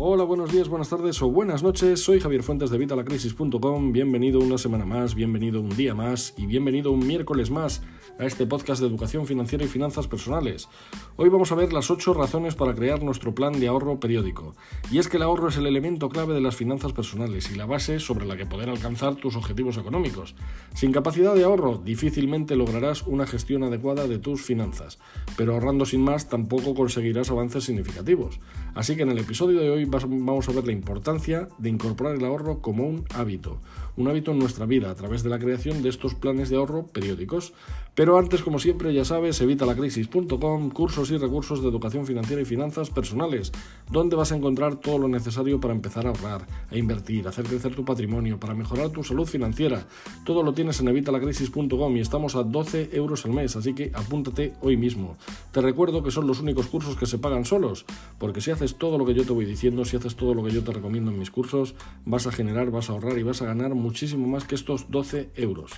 Hola, 0.00 0.22
buenos 0.22 0.52
días, 0.52 0.68
buenas 0.68 0.90
tardes 0.90 1.20
o 1.22 1.28
buenas 1.28 1.64
noches. 1.64 2.00
Soy 2.04 2.20
Javier 2.20 2.44
Fuentes 2.44 2.70
de 2.70 2.78
Vitalacrisis.com. 2.78 3.92
Bienvenido 3.92 4.38
una 4.38 4.56
semana 4.56 4.86
más, 4.86 5.16
bienvenido 5.16 5.60
un 5.60 5.70
día 5.70 5.92
más 5.92 6.34
y 6.36 6.46
bienvenido 6.46 6.92
un 6.92 7.04
miércoles 7.04 7.50
más 7.50 7.82
a 8.16 8.24
este 8.24 8.46
podcast 8.46 8.80
de 8.80 8.86
educación 8.86 9.26
financiera 9.26 9.64
y 9.64 9.68
finanzas 9.68 10.06
personales. 10.06 10.68
Hoy 11.16 11.28
vamos 11.30 11.50
a 11.50 11.56
ver 11.56 11.72
las 11.72 11.90
8 11.90 12.14
razones 12.14 12.54
para 12.54 12.74
crear 12.74 13.02
nuestro 13.02 13.34
plan 13.34 13.58
de 13.58 13.66
ahorro 13.66 13.98
periódico. 13.98 14.54
Y 14.92 14.98
es 14.98 15.08
que 15.08 15.16
el 15.16 15.24
ahorro 15.24 15.48
es 15.48 15.56
el 15.56 15.66
elemento 15.66 16.08
clave 16.08 16.32
de 16.32 16.40
las 16.40 16.54
finanzas 16.54 16.92
personales 16.92 17.50
y 17.50 17.56
la 17.56 17.66
base 17.66 17.98
sobre 17.98 18.24
la 18.24 18.36
que 18.36 18.46
poder 18.46 18.68
alcanzar 18.68 19.16
tus 19.16 19.34
objetivos 19.34 19.78
económicos. 19.78 20.36
Sin 20.74 20.92
capacidad 20.92 21.34
de 21.34 21.42
ahorro, 21.42 21.76
difícilmente 21.76 22.54
lograrás 22.54 23.02
una 23.02 23.26
gestión 23.26 23.64
adecuada 23.64 24.06
de 24.06 24.18
tus 24.18 24.42
finanzas, 24.42 25.00
pero 25.36 25.54
ahorrando 25.54 25.84
sin 25.86 26.02
más 26.02 26.28
tampoco 26.28 26.76
conseguirás 26.76 27.32
avances 27.32 27.64
significativos. 27.64 28.38
Así 28.76 28.94
que 28.94 29.02
en 29.02 29.10
el 29.10 29.18
episodio 29.18 29.60
de 29.60 29.70
hoy 29.70 29.87
vamos 29.90 30.48
a 30.48 30.52
ver 30.52 30.66
la 30.66 30.72
importancia 30.72 31.48
de 31.58 31.68
incorporar 31.68 32.16
el 32.16 32.24
ahorro 32.24 32.60
como 32.60 32.86
un 32.86 33.04
hábito, 33.14 33.60
un 33.96 34.08
hábito 34.08 34.32
en 34.32 34.38
nuestra 34.38 34.66
vida 34.66 34.90
a 34.90 34.94
través 34.94 35.22
de 35.22 35.30
la 35.30 35.38
creación 35.38 35.82
de 35.82 35.88
estos 35.88 36.14
planes 36.14 36.50
de 36.50 36.56
ahorro 36.56 36.86
periódicos. 36.86 37.52
Pero 37.94 38.16
antes, 38.16 38.42
como 38.42 38.60
siempre, 38.60 38.94
ya 38.94 39.04
sabes, 39.04 39.40
evitalacrisis.com, 39.40 40.70
cursos 40.70 41.10
y 41.10 41.16
recursos 41.16 41.62
de 41.62 41.68
educación 41.68 42.06
financiera 42.06 42.40
y 42.40 42.44
finanzas 42.44 42.90
personales, 42.90 43.50
donde 43.90 44.14
vas 44.14 44.30
a 44.30 44.36
encontrar 44.36 44.76
todo 44.76 44.98
lo 44.98 45.08
necesario 45.08 45.58
para 45.60 45.74
empezar 45.74 46.06
a 46.06 46.10
ahorrar, 46.10 46.46
a 46.70 46.76
invertir, 46.76 47.26
a 47.26 47.30
hacer 47.30 47.46
crecer 47.46 47.74
tu 47.74 47.84
patrimonio, 47.84 48.38
para 48.38 48.54
mejorar 48.54 48.90
tu 48.90 49.02
salud 49.02 49.26
financiera. 49.26 49.84
Todo 50.24 50.44
lo 50.44 50.54
tienes 50.54 50.78
en 50.78 50.88
evitalacrisis.com 50.88 51.96
y 51.96 52.00
estamos 52.00 52.36
a 52.36 52.44
12 52.44 52.90
euros 52.92 53.24
al 53.24 53.32
mes, 53.32 53.56
así 53.56 53.74
que 53.74 53.90
apúntate 53.92 54.52
hoy 54.60 54.76
mismo. 54.76 55.16
Te 55.58 55.62
recuerdo 55.62 56.04
que 56.04 56.12
son 56.12 56.28
los 56.28 56.38
únicos 56.38 56.68
cursos 56.68 56.94
que 56.94 57.06
se 57.06 57.18
pagan 57.18 57.44
solos, 57.44 57.84
porque 58.18 58.40
si 58.40 58.52
haces 58.52 58.76
todo 58.76 58.96
lo 58.96 59.04
que 59.04 59.12
yo 59.12 59.24
te 59.24 59.32
voy 59.32 59.44
diciendo, 59.44 59.84
si 59.84 59.96
haces 59.96 60.14
todo 60.14 60.32
lo 60.32 60.44
que 60.44 60.52
yo 60.52 60.62
te 60.62 60.70
recomiendo 60.70 61.10
en 61.10 61.18
mis 61.18 61.32
cursos, 61.32 61.74
vas 62.04 62.28
a 62.28 62.30
generar, 62.30 62.70
vas 62.70 62.88
a 62.88 62.92
ahorrar 62.92 63.18
y 63.18 63.24
vas 63.24 63.42
a 63.42 63.46
ganar 63.46 63.74
muchísimo 63.74 64.28
más 64.28 64.44
que 64.44 64.54
estos 64.54 64.88
12 64.88 65.30
euros. 65.34 65.72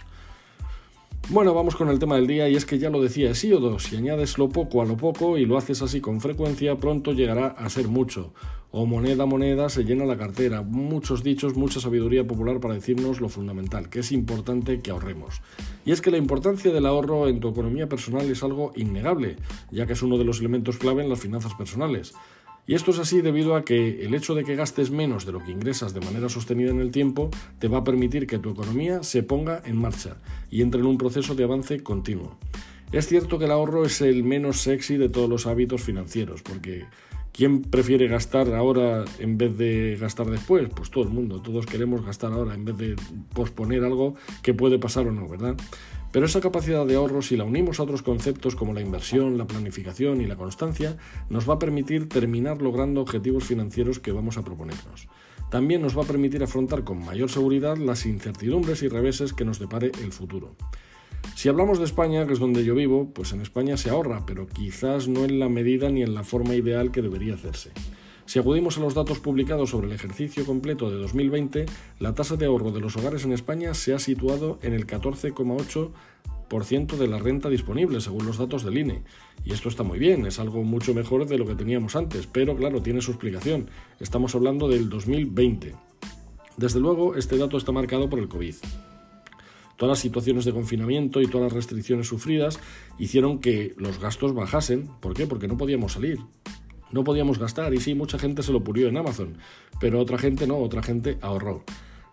Bueno, 1.30 1.54
vamos 1.54 1.76
con 1.76 1.88
el 1.88 1.98
tema 1.98 2.16
del 2.16 2.26
día 2.26 2.46
y 2.50 2.56
es 2.56 2.66
que 2.66 2.78
ya 2.78 2.90
lo 2.90 3.00
decía 3.00 3.30
Hesíodo, 3.30 3.78
si 3.78 3.96
añades 3.96 4.36
lo 4.36 4.50
poco 4.50 4.82
a 4.82 4.84
lo 4.84 4.98
poco 4.98 5.38
y 5.38 5.46
lo 5.46 5.56
haces 5.56 5.80
así 5.80 6.02
con 6.02 6.20
frecuencia, 6.20 6.76
pronto 6.76 7.14
llegará 7.14 7.46
a 7.46 7.70
ser 7.70 7.88
mucho. 7.88 8.34
O 8.72 8.86
moneda 8.86 9.26
moneda 9.26 9.68
se 9.68 9.82
llena 9.82 10.04
la 10.04 10.16
cartera. 10.16 10.62
Muchos 10.62 11.24
dichos, 11.24 11.56
mucha 11.56 11.80
sabiduría 11.80 12.24
popular 12.24 12.60
para 12.60 12.74
decirnos 12.74 13.20
lo 13.20 13.28
fundamental, 13.28 13.88
que 13.88 13.98
es 13.98 14.12
importante 14.12 14.78
que 14.78 14.92
ahorremos. 14.92 15.42
Y 15.84 15.90
es 15.90 16.00
que 16.00 16.12
la 16.12 16.18
importancia 16.18 16.72
del 16.72 16.86
ahorro 16.86 17.26
en 17.26 17.40
tu 17.40 17.48
economía 17.48 17.88
personal 17.88 18.30
es 18.30 18.44
algo 18.44 18.72
innegable, 18.76 19.36
ya 19.72 19.86
que 19.86 19.94
es 19.94 20.02
uno 20.02 20.18
de 20.18 20.24
los 20.24 20.38
elementos 20.38 20.78
clave 20.78 21.02
en 21.02 21.08
las 21.08 21.18
finanzas 21.18 21.54
personales. 21.54 22.14
Y 22.70 22.74
esto 22.74 22.92
es 22.92 23.00
así 23.00 23.20
debido 23.20 23.56
a 23.56 23.64
que 23.64 24.04
el 24.04 24.14
hecho 24.14 24.36
de 24.36 24.44
que 24.44 24.54
gastes 24.54 24.92
menos 24.92 25.26
de 25.26 25.32
lo 25.32 25.42
que 25.42 25.50
ingresas 25.50 25.92
de 25.92 26.00
manera 26.00 26.28
sostenida 26.28 26.70
en 26.70 26.80
el 26.80 26.92
tiempo 26.92 27.30
te 27.58 27.66
va 27.66 27.78
a 27.78 27.84
permitir 27.84 28.28
que 28.28 28.38
tu 28.38 28.50
economía 28.50 29.02
se 29.02 29.24
ponga 29.24 29.60
en 29.64 29.76
marcha 29.76 30.18
y 30.50 30.62
entre 30.62 30.80
en 30.80 30.86
un 30.86 30.96
proceso 30.96 31.34
de 31.34 31.42
avance 31.42 31.82
continuo. 31.82 32.38
Es 32.92 33.08
cierto 33.08 33.40
que 33.40 33.46
el 33.46 33.50
ahorro 33.50 33.84
es 33.84 34.00
el 34.00 34.22
menos 34.22 34.60
sexy 34.60 34.96
de 34.96 35.08
todos 35.08 35.28
los 35.28 35.48
hábitos 35.48 35.82
financieros, 35.82 36.42
porque 36.42 36.86
¿Quién 37.32 37.62
prefiere 37.62 38.08
gastar 38.08 38.52
ahora 38.54 39.04
en 39.18 39.38
vez 39.38 39.56
de 39.56 39.96
gastar 40.00 40.26
después? 40.26 40.68
Pues 40.74 40.90
todo 40.90 41.04
el 41.04 41.10
mundo, 41.10 41.40
todos 41.40 41.64
queremos 41.64 42.04
gastar 42.04 42.32
ahora 42.32 42.54
en 42.54 42.64
vez 42.64 42.76
de 42.76 42.96
posponer 43.32 43.84
algo 43.84 44.14
que 44.42 44.52
puede 44.52 44.78
pasar 44.78 45.06
o 45.06 45.12
no, 45.12 45.28
¿verdad? 45.28 45.56
Pero 46.12 46.26
esa 46.26 46.40
capacidad 46.40 46.84
de 46.86 46.96
ahorro, 46.96 47.22
si 47.22 47.36
la 47.36 47.44
unimos 47.44 47.78
a 47.78 47.84
otros 47.84 48.02
conceptos 48.02 48.56
como 48.56 48.72
la 48.72 48.80
inversión, 48.80 49.38
la 49.38 49.46
planificación 49.46 50.20
y 50.20 50.26
la 50.26 50.36
constancia, 50.36 50.96
nos 51.28 51.48
va 51.48 51.54
a 51.54 51.58
permitir 51.60 52.08
terminar 52.08 52.60
logrando 52.60 53.00
objetivos 53.00 53.44
financieros 53.44 54.00
que 54.00 54.10
vamos 54.10 54.36
a 54.36 54.42
proponernos. 54.42 55.08
También 55.50 55.82
nos 55.82 55.96
va 55.96 56.02
a 56.02 56.06
permitir 56.06 56.42
afrontar 56.42 56.82
con 56.82 57.04
mayor 57.04 57.30
seguridad 57.30 57.76
las 57.76 58.06
incertidumbres 58.06 58.82
y 58.82 58.88
reveses 58.88 59.32
que 59.32 59.44
nos 59.44 59.60
depare 59.60 59.92
el 60.02 60.12
futuro. 60.12 60.56
Si 61.34 61.48
hablamos 61.48 61.78
de 61.78 61.86
España, 61.86 62.26
que 62.26 62.34
es 62.34 62.38
donde 62.38 62.64
yo 62.64 62.74
vivo, 62.74 63.10
pues 63.14 63.32
en 63.32 63.40
España 63.40 63.76
se 63.76 63.90
ahorra, 63.90 64.26
pero 64.26 64.46
quizás 64.46 65.08
no 65.08 65.24
en 65.24 65.38
la 65.38 65.48
medida 65.48 65.88
ni 65.88 66.02
en 66.02 66.14
la 66.14 66.22
forma 66.22 66.54
ideal 66.54 66.92
que 66.92 67.02
debería 67.02 67.34
hacerse. 67.34 67.70
Si 68.30 68.38
acudimos 68.38 68.78
a 68.78 68.80
los 68.80 68.94
datos 68.94 69.18
publicados 69.18 69.70
sobre 69.70 69.88
el 69.88 69.92
ejercicio 69.92 70.46
completo 70.46 70.88
de 70.88 70.98
2020, 70.98 71.66
la 71.98 72.14
tasa 72.14 72.36
de 72.36 72.46
ahorro 72.46 72.70
de 72.70 72.80
los 72.80 72.96
hogares 72.96 73.24
en 73.24 73.32
España 73.32 73.74
se 73.74 73.92
ha 73.92 73.98
situado 73.98 74.60
en 74.62 74.72
el 74.72 74.86
14,8% 74.86 76.96
de 76.96 77.08
la 77.08 77.18
renta 77.18 77.48
disponible, 77.48 78.00
según 78.00 78.26
los 78.26 78.38
datos 78.38 78.62
del 78.62 78.78
INE. 78.78 79.02
Y 79.44 79.52
esto 79.52 79.68
está 79.68 79.82
muy 79.82 79.98
bien, 79.98 80.26
es 80.26 80.38
algo 80.38 80.62
mucho 80.62 80.94
mejor 80.94 81.26
de 81.26 81.38
lo 81.38 81.46
que 81.46 81.56
teníamos 81.56 81.96
antes, 81.96 82.28
pero 82.28 82.54
claro, 82.54 82.80
tiene 82.82 83.00
su 83.00 83.10
explicación. 83.10 83.68
Estamos 83.98 84.32
hablando 84.36 84.68
del 84.68 84.88
2020. 84.90 85.74
Desde 86.56 86.78
luego, 86.78 87.16
este 87.16 87.36
dato 87.36 87.56
está 87.56 87.72
marcado 87.72 88.08
por 88.08 88.20
el 88.20 88.28
COVID. 88.28 88.54
Todas 89.80 89.96
las 89.96 90.00
situaciones 90.00 90.44
de 90.44 90.52
confinamiento 90.52 91.22
y 91.22 91.26
todas 91.26 91.46
las 91.46 91.54
restricciones 91.54 92.06
sufridas 92.06 92.60
hicieron 92.98 93.38
que 93.38 93.72
los 93.78 93.98
gastos 93.98 94.34
bajasen. 94.34 94.90
¿Por 95.00 95.14
qué? 95.14 95.26
Porque 95.26 95.48
no 95.48 95.56
podíamos 95.56 95.92
salir 95.92 96.18
no 96.92 97.04
podíamos 97.04 97.38
gastar 97.38 97.72
y 97.74 97.80
sí, 97.80 97.94
mucha 97.94 98.18
gente 98.18 98.42
se 98.42 98.52
lo 98.52 98.64
purió 98.64 98.88
en 98.88 98.96
Amazon, 98.96 99.38
pero 99.80 100.00
otra 100.00 100.18
gente 100.18 100.46
no, 100.46 100.58
otra 100.58 100.82
gente 100.82 101.18
ahorró. 101.20 101.64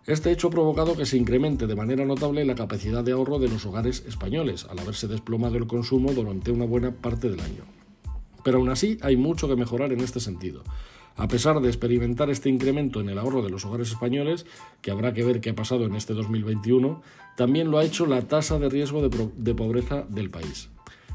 Este 0.06 0.30
hecho 0.30 0.48
ha 0.48 0.50
provocado 0.50 0.96
que 0.96 1.04
se 1.04 1.18
incremente 1.18 1.66
de 1.66 1.74
manera 1.74 2.04
notable 2.04 2.44
la 2.44 2.54
capacidad 2.54 3.04
de 3.04 3.12
ahorro 3.12 3.38
de 3.38 3.48
los 3.48 3.66
hogares 3.66 4.04
españoles, 4.06 4.66
al 4.70 4.78
haberse 4.78 5.06
desplomado 5.06 5.56
el 5.56 5.66
consumo 5.66 6.12
durante 6.12 6.50
una 6.50 6.64
buena 6.64 6.92
parte 6.92 7.28
del 7.28 7.40
año. 7.40 7.64
Pero 8.42 8.58
aún 8.58 8.70
así 8.70 8.98
hay 9.02 9.16
mucho 9.16 9.48
que 9.48 9.56
mejorar 9.56 9.92
en 9.92 10.00
este 10.00 10.20
sentido. 10.20 10.62
A 11.18 11.26
pesar 11.26 11.60
de 11.60 11.66
experimentar 11.66 12.30
este 12.30 12.48
incremento 12.48 13.00
en 13.00 13.08
el 13.08 13.18
ahorro 13.18 13.42
de 13.42 13.50
los 13.50 13.64
hogares 13.64 13.90
españoles, 13.90 14.46
que 14.80 14.92
habrá 14.92 15.12
que 15.12 15.24
ver 15.24 15.40
qué 15.40 15.50
ha 15.50 15.54
pasado 15.54 15.84
en 15.84 15.96
este 15.96 16.14
2021, 16.14 17.02
también 17.36 17.72
lo 17.72 17.78
ha 17.78 17.84
hecho 17.84 18.06
la 18.06 18.22
tasa 18.22 18.60
de 18.60 18.68
riesgo 18.68 19.06
de, 19.06 19.30
de 19.36 19.54
pobreza 19.54 20.06
del 20.08 20.30
país. 20.30 20.70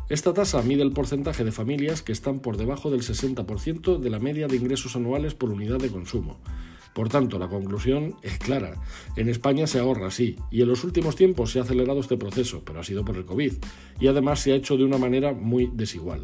Esta 0.09 0.33
tasa 0.33 0.61
mide 0.61 0.83
el 0.83 0.91
porcentaje 0.91 1.45
de 1.45 1.53
familias 1.53 2.01
que 2.01 2.11
están 2.11 2.41
por 2.41 2.57
debajo 2.57 2.91
del 2.91 3.01
60% 3.01 3.97
de 3.97 4.09
la 4.09 4.19
media 4.19 4.47
de 4.47 4.57
ingresos 4.57 4.97
anuales 4.97 5.35
por 5.35 5.49
unidad 5.49 5.79
de 5.79 5.89
consumo. 5.89 6.37
Por 6.93 7.07
tanto, 7.07 7.39
la 7.39 7.47
conclusión 7.47 8.15
es 8.23 8.37
clara. 8.39 8.75
En 9.15 9.29
España 9.29 9.67
se 9.67 9.79
ahorra, 9.79 10.11
sí, 10.11 10.35
y 10.51 10.61
en 10.61 10.67
los 10.67 10.83
últimos 10.83 11.15
tiempos 11.15 11.51
se 11.51 11.59
ha 11.59 11.61
acelerado 11.61 12.01
este 12.01 12.17
proceso, 12.17 12.61
pero 12.65 12.81
ha 12.81 12.83
sido 12.83 13.05
por 13.05 13.15
el 13.15 13.23
COVID, 13.23 13.53
y 14.01 14.07
además 14.07 14.41
se 14.41 14.51
ha 14.51 14.55
hecho 14.55 14.75
de 14.75 14.83
una 14.83 14.97
manera 14.97 15.31
muy 15.31 15.71
desigual. 15.73 16.19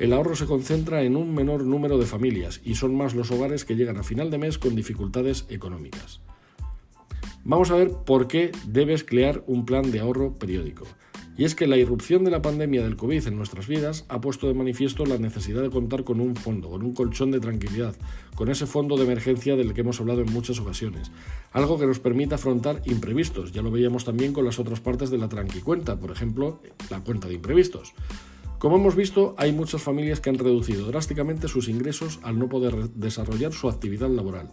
El 0.00 0.14
ahorro 0.14 0.34
se 0.34 0.46
concentra 0.46 1.02
en 1.02 1.14
un 1.14 1.34
menor 1.34 1.62
número 1.62 1.98
de 1.98 2.06
familias 2.06 2.62
y 2.64 2.76
son 2.76 2.94
más 2.94 3.14
los 3.14 3.30
hogares 3.30 3.66
que 3.66 3.76
llegan 3.76 3.98
a 3.98 4.02
final 4.02 4.30
de 4.30 4.38
mes 4.38 4.56
con 4.56 4.74
dificultades 4.74 5.44
económicas. 5.50 6.22
Vamos 7.44 7.70
a 7.70 7.76
ver 7.76 7.90
por 8.06 8.26
qué 8.26 8.50
debes 8.66 9.04
crear 9.04 9.44
un 9.46 9.66
plan 9.66 9.90
de 9.90 10.00
ahorro 10.00 10.32
periódico. 10.32 10.86
Y 11.36 11.44
es 11.44 11.54
que 11.54 11.66
la 11.66 11.76
irrupción 11.76 12.24
de 12.24 12.30
la 12.30 12.40
pandemia 12.40 12.82
del 12.82 12.96
COVID 12.96 13.26
en 13.26 13.36
nuestras 13.36 13.66
vidas 13.66 14.06
ha 14.08 14.22
puesto 14.22 14.46
de 14.46 14.54
manifiesto 14.54 15.04
la 15.04 15.18
necesidad 15.18 15.60
de 15.60 15.68
contar 15.68 16.02
con 16.02 16.18
un 16.20 16.34
fondo, 16.34 16.70
con 16.70 16.82
un 16.82 16.94
colchón 16.94 17.30
de 17.30 17.40
tranquilidad, 17.40 17.94
con 18.34 18.48
ese 18.48 18.64
fondo 18.64 18.96
de 18.96 19.04
emergencia 19.04 19.54
del 19.54 19.74
que 19.74 19.82
hemos 19.82 20.00
hablado 20.00 20.22
en 20.22 20.32
muchas 20.32 20.60
ocasiones. 20.60 21.12
Algo 21.52 21.78
que 21.78 21.86
nos 21.86 22.00
permita 22.00 22.36
afrontar 22.36 22.80
imprevistos. 22.86 23.52
Ya 23.52 23.60
lo 23.60 23.70
veíamos 23.70 24.06
también 24.06 24.32
con 24.32 24.46
las 24.46 24.58
otras 24.58 24.80
partes 24.80 25.10
de 25.10 25.18
la 25.18 25.28
tranquicuenta, 25.28 26.00
por 26.00 26.10
ejemplo, 26.10 26.62
la 26.88 27.00
cuenta 27.00 27.28
de 27.28 27.34
imprevistos. 27.34 27.92
Como 28.60 28.76
hemos 28.76 28.94
visto, 28.94 29.34
hay 29.38 29.52
muchas 29.52 29.80
familias 29.80 30.20
que 30.20 30.28
han 30.28 30.36
reducido 30.36 30.84
drásticamente 30.86 31.48
sus 31.48 31.70
ingresos 31.70 32.20
al 32.22 32.38
no 32.38 32.50
poder 32.50 32.90
desarrollar 32.90 33.54
su 33.54 33.70
actividad 33.70 34.10
laboral. 34.10 34.52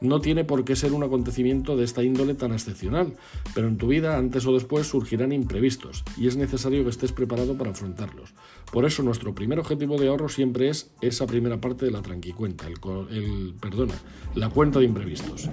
No 0.00 0.22
tiene 0.22 0.42
por 0.42 0.64
qué 0.64 0.74
ser 0.74 0.94
un 0.94 1.02
acontecimiento 1.02 1.76
de 1.76 1.84
esta 1.84 2.02
índole 2.02 2.32
tan 2.32 2.52
excepcional, 2.52 3.14
pero 3.54 3.68
en 3.68 3.76
tu 3.76 3.88
vida 3.88 4.16
antes 4.16 4.46
o 4.46 4.54
después 4.54 4.86
surgirán 4.86 5.32
imprevistos 5.32 6.02
y 6.16 6.28
es 6.28 6.36
necesario 6.38 6.82
que 6.82 6.88
estés 6.88 7.12
preparado 7.12 7.58
para 7.58 7.72
afrontarlos. 7.72 8.32
Por 8.72 8.86
eso 8.86 9.02
nuestro 9.02 9.34
primer 9.34 9.58
objetivo 9.58 9.98
de 9.98 10.08
ahorro 10.08 10.30
siempre 10.30 10.70
es 10.70 10.90
esa 11.02 11.26
primera 11.26 11.60
parte 11.60 11.84
de 11.84 11.90
la 11.90 12.00
tranquicuenta, 12.00 12.66
el, 12.66 12.76
el 13.10 13.54
perdona, 13.60 14.00
la 14.34 14.48
cuenta 14.48 14.78
de 14.78 14.86
imprevistos. 14.86 15.50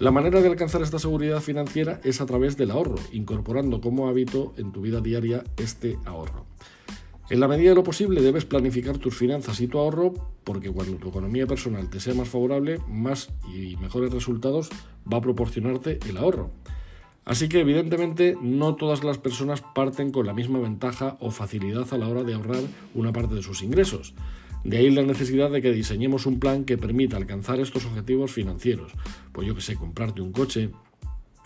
La 0.00 0.10
manera 0.10 0.40
de 0.40 0.48
alcanzar 0.48 0.82
esta 0.82 0.98
seguridad 0.98 1.40
financiera 1.40 2.00
es 2.02 2.20
a 2.20 2.26
través 2.26 2.56
del 2.56 2.72
ahorro, 2.72 2.96
incorporando 3.12 3.80
como 3.80 4.08
hábito 4.08 4.54
en 4.56 4.72
tu 4.72 4.80
vida 4.80 5.00
diaria 5.00 5.44
este 5.56 6.00
ahorro. 6.04 6.46
En 7.30 7.40
la 7.40 7.48
medida 7.48 7.70
de 7.70 7.74
lo 7.74 7.84
posible 7.84 8.22
debes 8.22 8.46
planificar 8.46 8.96
tus 8.96 9.14
finanzas 9.14 9.60
y 9.60 9.66
tu 9.66 9.78
ahorro 9.78 10.14
porque 10.44 10.70
cuando 10.70 10.96
tu 10.96 11.10
economía 11.10 11.46
personal 11.46 11.90
te 11.90 12.00
sea 12.00 12.14
más 12.14 12.30
favorable, 12.30 12.80
más 12.88 13.28
y 13.54 13.76
mejores 13.76 14.10
resultados 14.10 14.70
va 15.10 15.18
a 15.18 15.20
proporcionarte 15.20 15.98
el 16.08 16.16
ahorro. 16.16 16.50
Así 17.26 17.50
que 17.50 17.60
evidentemente 17.60 18.38
no 18.40 18.76
todas 18.76 19.04
las 19.04 19.18
personas 19.18 19.60
parten 19.60 20.10
con 20.10 20.24
la 20.24 20.32
misma 20.32 20.58
ventaja 20.58 21.18
o 21.20 21.30
facilidad 21.30 21.92
a 21.92 21.98
la 21.98 22.08
hora 22.08 22.24
de 22.24 22.32
ahorrar 22.32 22.62
una 22.94 23.12
parte 23.12 23.34
de 23.34 23.42
sus 23.42 23.62
ingresos. 23.62 24.14
De 24.64 24.78
ahí 24.78 24.90
la 24.90 25.02
necesidad 25.02 25.50
de 25.50 25.60
que 25.60 25.70
diseñemos 25.70 26.24
un 26.24 26.40
plan 26.40 26.64
que 26.64 26.78
permita 26.78 27.18
alcanzar 27.18 27.60
estos 27.60 27.84
objetivos 27.84 28.32
financieros. 28.32 28.92
Pues 29.32 29.46
yo 29.46 29.54
que 29.54 29.60
sé, 29.60 29.74
comprarte 29.74 30.22
un 30.22 30.32
coche, 30.32 30.70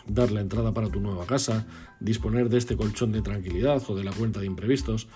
dar 0.07 0.31
la 0.31 0.41
entrada 0.41 0.73
para 0.73 0.89
tu 0.89 1.01
nueva 1.01 1.27
casa, 1.27 1.67
disponer 1.99 2.49
de 2.49 2.59
este 2.59 2.77
colchón 2.77 3.11
de 3.11 3.23
tranquilidad 3.23 3.83
o 3.89 3.97
de 3.97 4.05
la 4.05 4.13
cuenta 4.13 4.39
de 4.39 4.47
imprevistos. 4.47 5.09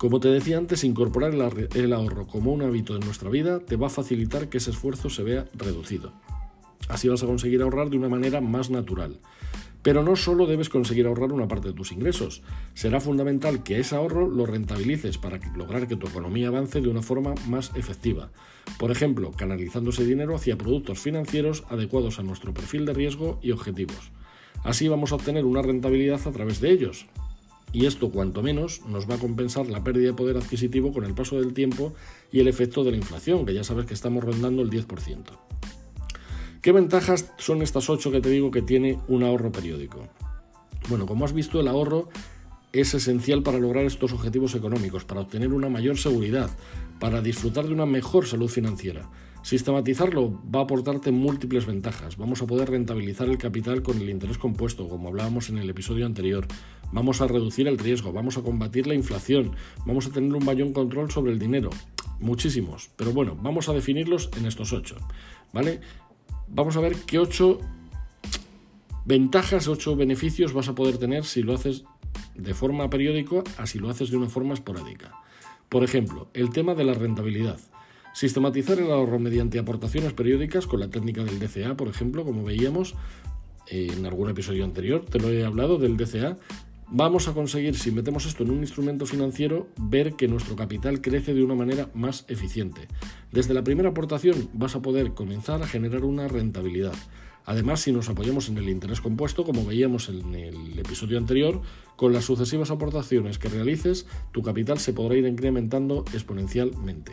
Como 0.00 0.18
te 0.18 0.28
decía 0.28 0.56
antes, 0.56 0.82
incorporar 0.82 1.34
el 1.74 1.92
ahorro 1.92 2.26
como 2.26 2.54
un 2.54 2.62
hábito 2.62 2.94
de 2.94 3.04
nuestra 3.04 3.28
vida 3.28 3.60
te 3.60 3.76
va 3.76 3.88
a 3.88 3.90
facilitar 3.90 4.48
que 4.48 4.56
ese 4.56 4.70
esfuerzo 4.70 5.10
se 5.10 5.22
vea 5.22 5.44
reducido. 5.52 6.14
Así 6.88 7.06
vas 7.06 7.22
a 7.22 7.26
conseguir 7.26 7.60
ahorrar 7.60 7.90
de 7.90 7.98
una 7.98 8.08
manera 8.08 8.40
más 8.40 8.70
natural. 8.70 9.18
Pero 9.82 10.02
no 10.02 10.16
solo 10.16 10.46
debes 10.46 10.70
conseguir 10.70 11.06
ahorrar 11.06 11.32
una 11.32 11.48
parte 11.48 11.68
de 11.68 11.74
tus 11.74 11.92
ingresos, 11.92 12.40
será 12.72 12.98
fundamental 12.98 13.62
que 13.62 13.78
ese 13.78 13.94
ahorro 13.94 14.26
lo 14.26 14.46
rentabilices 14.46 15.18
para 15.18 15.38
lograr 15.54 15.86
que 15.86 15.96
tu 15.96 16.06
economía 16.06 16.48
avance 16.48 16.80
de 16.80 16.88
una 16.88 17.02
forma 17.02 17.34
más 17.46 17.70
efectiva. 17.74 18.30
Por 18.78 18.90
ejemplo, 18.90 19.32
canalizando 19.32 19.90
ese 19.90 20.06
dinero 20.06 20.34
hacia 20.34 20.56
productos 20.56 20.98
financieros 20.98 21.64
adecuados 21.68 22.18
a 22.18 22.22
nuestro 22.22 22.54
perfil 22.54 22.86
de 22.86 22.94
riesgo 22.94 23.38
y 23.42 23.50
objetivos. 23.50 24.12
Así 24.64 24.88
vamos 24.88 25.12
a 25.12 25.16
obtener 25.16 25.44
una 25.44 25.60
rentabilidad 25.60 26.26
a 26.26 26.32
través 26.32 26.62
de 26.62 26.70
ellos, 26.70 27.06
y 27.72 27.86
esto 27.86 28.10
cuanto 28.10 28.42
menos 28.42 28.82
nos 28.86 29.08
va 29.08 29.14
a 29.14 29.18
compensar 29.18 29.66
la 29.68 29.84
pérdida 29.84 30.08
de 30.08 30.14
poder 30.14 30.36
adquisitivo 30.36 30.92
con 30.92 31.04
el 31.04 31.14
paso 31.14 31.40
del 31.40 31.54
tiempo 31.54 31.94
y 32.32 32.40
el 32.40 32.48
efecto 32.48 32.84
de 32.84 32.90
la 32.90 32.96
inflación, 32.96 33.46
que 33.46 33.54
ya 33.54 33.64
sabes 33.64 33.86
que 33.86 33.94
estamos 33.94 34.24
rondando 34.24 34.62
el 34.62 34.70
10%. 34.70 35.24
¿Qué 36.62 36.72
ventajas 36.72 37.32
son 37.38 37.62
estas 37.62 37.88
8 37.88 38.10
que 38.10 38.20
te 38.20 38.28
digo 38.28 38.50
que 38.50 38.62
tiene 38.62 38.98
un 39.08 39.22
ahorro 39.22 39.50
periódico? 39.50 40.08
Bueno, 40.88 41.06
como 41.06 41.24
has 41.24 41.32
visto, 41.32 41.60
el 41.60 41.68
ahorro 41.68 42.08
es 42.72 42.94
esencial 42.94 43.42
para 43.42 43.58
lograr 43.58 43.84
estos 43.84 44.12
objetivos 44.12 44.54
económicos, 44.54 45.04
para 45.04 45.22
obtener 45.22 45.52
una 45.52 45.68
mayor 45.68 45.96
seguridad, 45.98 46.50
para 46.98 47.22
disfrutar 47.22 47.66
de 47.66 47.72
una 47.72 47.86
mejor 47.86 48.26
salud 48.26 48.48
financiera. 48.48 49.08
Sistematizarlo 49.42 50.40
va 50.54 50.60
a 50.60 50.62
aportarte 50.64 51.12
múltiples 51.12 51.66
ventajas. 51.66 52.16
Vamos 52.16 52.42
a 52.42 52.46
poder 52.46 52.70
rentabilizar 52.70 53.28
el 53.28 53.38
capital 53.38 53.82
con 53.82 53.98
el 54.00 54.10
interés 54.10 54.38
compuesto, 54.38 54.88
como 54.88 55.08
hablábamos 55.08 55.48
en 55.48 55.58
el 55.58 55.70
episodio 55.70 56.04
anterior. 56.04 56.46
Vamos 56.92 57.20
a 57.20 57.26
reducir 57.26 57.66
el 57.66 57.78
riesgo, 57.78 58.12
vamos 58.12 58.36
a 58.36 58.42
combatir 58.42 58.86
la 58.86 58.94
inflación, 58.94 59.52
vamos 59.86 60.06
a 60.06 60.10
tener 60.10 60.34
un 60.34 60.44
mayor 60.44 60.72
control 60.72 61.10
sobre 61.10 61.32
el 61.32 61.38
dinero. 61.38 61.70
Muchísimos. 62.20 62.90
Pero 62.96 63.12
bueno, 63.12 63.36
vamos 63.40 63.68
a 63.68 63.72
definirlos 63.72 64.30
en 64.36 64.44
estos 64.44 64.72
ocho. 64.72 64.96
¿Vale? 65.52 65.80
Vamos 66.48 66.76
a 66.76 66.80
ver 66.80 66.96
qué 67.06 67.18
ocho 67.18 67.60
ventajas, 69.06 69.68
ocho 69.68 69.96
beneficios 69.96 70.52
vas 70.52 70.68
a 70.68 70.74
poder 70.74 70.98
tener 70.98 71.24
si 71.24 71.42
lo 71.42 71.54
haces 71.54 71.84
de 72.34 72.54
forma 72.54 72.90
periódica 72.90 73.42
a 73.56 73.66
si 73.66 73.78
lo 73.78 73.88
haces 73.88 74.10
de 74.10 74.16
una 74.18 74.28
forma 74.28 74.54
esporádica. 74.54 75.12
Por 75.68 75.84
ejemplo, 75.84 76.28
el 76.34 76.50
tema 76.50 76.74
de 76.74 76.84
la 76.84 76.94
rentabilidad. 76.94 77.58
Sistematizar 78.12 78.78
el 78.78 78.90
ahorro 78.90 79.18
mediante 79.18 79.58
aportaciones 79.58 80.12
periódicas 80.12 80.66
con 80.66 80.80
la 80.80 80.90
técnica 80.90 81.22
del 81.22 81.38
DCA, 81.38 81.76
por 81.76 81.88
ejemplo, 81.88 82.24
como 82.24 82.44
veíamos 82.44 82.94
en 83.68 84.04
algún 84.04 84.28
episodio 84.28 84.64
anterior, 84.64 85.04
te 85.04 85.20
lo 85.20 85.30
he 85.30 85.44
hablado 85.44 85.78
del 85.78 85.96
DCA. 85.96 86.36
Vamos 86.92 87.28
a 87.28 87.34
conseguir, 87.34 87.76
si 87.76 87.92
metemos 87.92 88.26
esto 88.26 88.42
en 88.42 88.50
un 88.50 88.60
instrumento 88.60 89.06
financiero, 89.06 89.68
ver 89.78 90.14
que 90.14 90.26
nuestro 90.26 90.56
capital 90.56 91.00
crece 91.00 91.34
de 91.34 91.44
una 91.44 91.54
manera 91.54 91.88
más 91.94 92.24
eficiente. 92.26 92.88
Desde 93.30 93.54
la 93.54 93.62
primera 93.62 93.90
aportación 93.90 94.48
vas 94.52 94.74
a 94.74 94.82
poder 94.82 95.14
comenzar 95.14 95.62
a 95.62 95.68
generar 95.68 96.04
una 96.04 96.26
rentabilidad. 96.26 96.94
Además, 97.46 97.80
si 97.80 97.92
nos 97.92 98.08
apoyamos 98.08 98.48
en 98.48 98.58
el 98.58 98.68
interés 98.68 99.00
compuesto, 99.00 99.44
como 99.44 99.64
veíamos 99.64 100.08
en 100.08 100.34
el 100.34 100.78
episodio 100.78 101.16
anterior, 101.16 101.62
con 101.96 102.12
las 102.12 102.24
sucesivas 102.24 102.70
aportaciones 102.70 103.38
que 103.38 103.48
realices, 103.48 104.06
tu 104.32 104.42
capital 104.42 104.78
se 104.78 104.92
podrá 104.92 105.16
ir 105.16 105.26
incrementando 105.26 106.04
exponencialmente. 106.12 107.12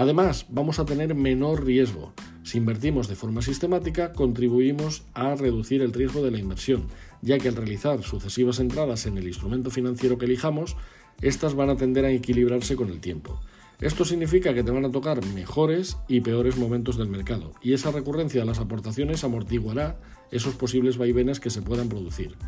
Además, 0.00 0.46
vamos 0.48 0.78
a 0.78 0.86
tener 0.86 1.14
menor 1.14 1.62
riesgo. 1.62 2.14
Si 2.42 2.56
invertimos 2.56 3.06
de 3.06 3.16
forma 3.16 3.42
sistemática, 3.42 4.14
contribuimos 4.14 5.02
a 5.12 5.34
reducir 5.34 5.82
el 5.82 5.92
riesgo 5.92 6.24
de 6.24 6.30
la 6.30 6.38
inversión, 6.38 6.86
ya 7.20 7.38
que 7.38 7.48
al 7.48 7.56
realizar 7.56 8.02
sucesivas 8.02 8.60
entradas 8.60 9.04
en 9.04 9.18
el 9.18 9.26
instrumento 9.26 9.70
financiero 9.70 10.16
que 10.16 10.24
elijamos, 10.24 10.74
estas 11.20 11.52
van 11.52 11.68
a 11.68 11.76
tender 11.76 12.06
a 12.06 12.10
equilibrarse 12.10 12.76
con 12.76 12.88
el 12.88 13.00
tiempo. 13.00 13.42
Esto 13.78 14.06
significa 14.06 14.54
que 14.54 14.64
te 14.64 14.70
van 14.70 14.86
a 14.86 14.90
tocar 14.90 15.22
mejores 15.34 15.98
y 16.08 16.22
peores 16.22 16.56
momentos 16.56 16.96
del 16.96 17.10
mercado, 17.10 17.52
y 17.60 17.74
esa 17.74 17.90
recurrencia 17.90 18.40
de 18.40 18.46
las 18.46 18.58
aportaciones 18.58 19.22
amortiguará 19.22 20.00
esos 20.30 20.54
posibles 20.54 20.96
vaivenes 20.96 21.40
que 21.40 21.50
se 21.50 21.60
puedan 21.60 21.90
producir. 21.90 22.38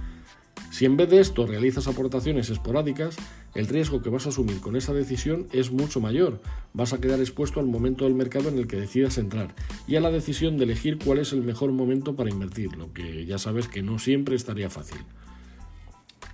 Si 0.73 0.87
en 0.87 0.97
vez 0.97 1.11
de 1.11 1.21
esto 1.21 1.47
realizas 1.47 1.87
aportaciones 1.87 2.49
esporádicas, 2.49 3.17
el 3.55 3.67
riesgo 3.67 4.01
que 4.01 4.09
vas 4.09 4.25
a 4.25 4.31
asumir 4.31 4.61
con 4.61 4.75
esa 4.75 4.95
decisión 4.95 5.47
es 5.53 5.71
mucho 5.71 6.01
mayor. 6.01 6.41
Vas 6.73 6.95
a 6.95 6.99
quedar 6.99 7.21
expuesto 7.21 7.61
al 7.61 7.67
momento 7.67 8.07
del 8.07 8.15
mercado 8.15 8.49
en 8.49 8.57
el 8.57 8.67
que 8.67 8.81
decidas 8.81 9.19
entrar 9.19 9.55
y 9.87 9.97
a 9.97 10.01
la 10.01 10.11
decisión 10.11 10.57
de 10.57 10.65
elegir 10.65 10.97
cuál 10.97 11.19
es 11.19 11.35
el 11.35 11.43
mejor 11.43 11.73
momento 11.73 12.17
para 12.17 12.31
invertir, 12.31 12.75
lo 12.79 12.91
que 12.95 13.27
ya 13.27 13.37
sabes 13.37 13.69
que 13.69 13.83
no 13.83 13.99
siempre 13.99 14.35
estaría 14.35 14.71
fácil. 14.71 14.97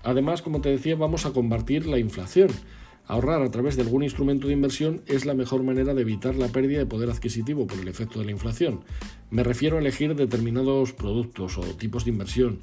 Además, 0.05 0.41
como 0.41 0.61
te 0.61 0.69
decía, 0.69 0.95
vamos 0.95 1.27
a 1.27 1.33
combatir 1.33 1.89
la 1.89 1.99
inflación. 1.99 2.51
Ahorrar 3.09 3.41
a 3.41 3.51
través 3.51 3.75
de 3.77 3.83
algún 3.83 4.03
instrumento 4.03 4.49
de 4.49 4.53
inversión 4.53 5.01
es 5.07 5.25
la 5.25 5.33
mejor 5.33 5.63
manera 5.63 5.95
de 5.95 6.03
evitar 6.03 6.37
la 6.37 6.49
pérdida 6.49 6.79
de 6.79 6.85
poder 6.85 7.09
adquisitivo 7.09 7.67
por 7.67 7.79
el 7.79 7.89
efecto 7.89 8.19
de 8.19 8.27
la 8.27 8.33
inflación. 8.33 8.81
Me 9.31 9.43
refiero 9.43 9.77
a 9.77 9.81
elegir 9.81 10.15
determinados 10.15 10.93
productos 10.93 11.57
o 11.57 11.63
tipos 11.63 12.05
de 12.05 12.11
inversión, 12.11 12.59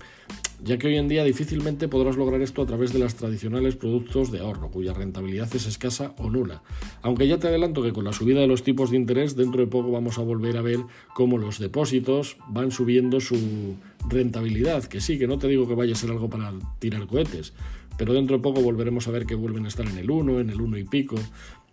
ya 0.64 0.78
que 0.78 0.86
hoy 0.86 0.98
en 0.98 1.08
día 1.08 1.24
difícilmente 1.24 1.88
podrás 1.88 2.16
lograr 2.16 2.42
esto 2.42 2.62
a 2.62 2.68
través 2.68 2.94
de 2.94 3.00
los 3.00 3.16
tradicionales 3.16 3.76
productos 3.76 4.32
de 4.32 4.40
ahorro, 4.40 4.70
cuya 4.70 4.94
rentabilidad 4.94 5.50
es 5.56 5.66
escasa 5.66 6.14
o 6.20 6.30
nula. 6.30 6.62
Aunque 7.02 7.28
ya 7.28 7.40
te 7.40 7.48
adelanto 7.48 7.82
que 7.82 7.92
con 7.92 8.04
la 8.04 8.14
subida 8.14 8.42
de 8.42 8.48
los 8.48 8.62
tipos 8.62 8.92
de 8.92 8.98
interés, 8.98 9.36
dentro 9.36 9.62
de 9.62 9.68
poco 9.68 9.92
vamos 9.92 10.20
a 10.20 10.22
volver 10.22 10.58
a 10.58 10.62
ver 10.62 10.80
cómo 11.16 11.40
los 11.40 11.58
depósitos 11.58 12.38
van 12.50 12.70
subiendo 12.70 13.20
su 13.20 13.76
rentabilidad, 14.08 14.84
que 14.84 15.02
sí, 15.02 15.18
que 15.18 15.26
no 15.26 15.40
te 15.40 15.48
digo 15.48 15.68
que 15.68 15.74
vaya 15.74 15.94
a 15.94 15.98
ser 15.98 16.12
algo 16.12 16.30
para 16.30 16.54
tirar 16.78 17.08
cohetes, 17.08 17.54
pero 17.98 18.14
dentro 18.14 18.38
de 18.38 18.44
poco 18.44 18.62
volveremos 18.62 19.08
a 19.08 19.12
ver 19.12 19.26
que 19.26 19.36
vuelven 19.36 19.66
a 19.66 19.68
estar 19.68 19.86
en 19.86 19.98
el 19.98 20.10
1, 20.10 20.40
en 20.40 20.50
el 20.50 20.62
1 20.62 20.78
y 20.78 20.84
pico, 20.84 21.16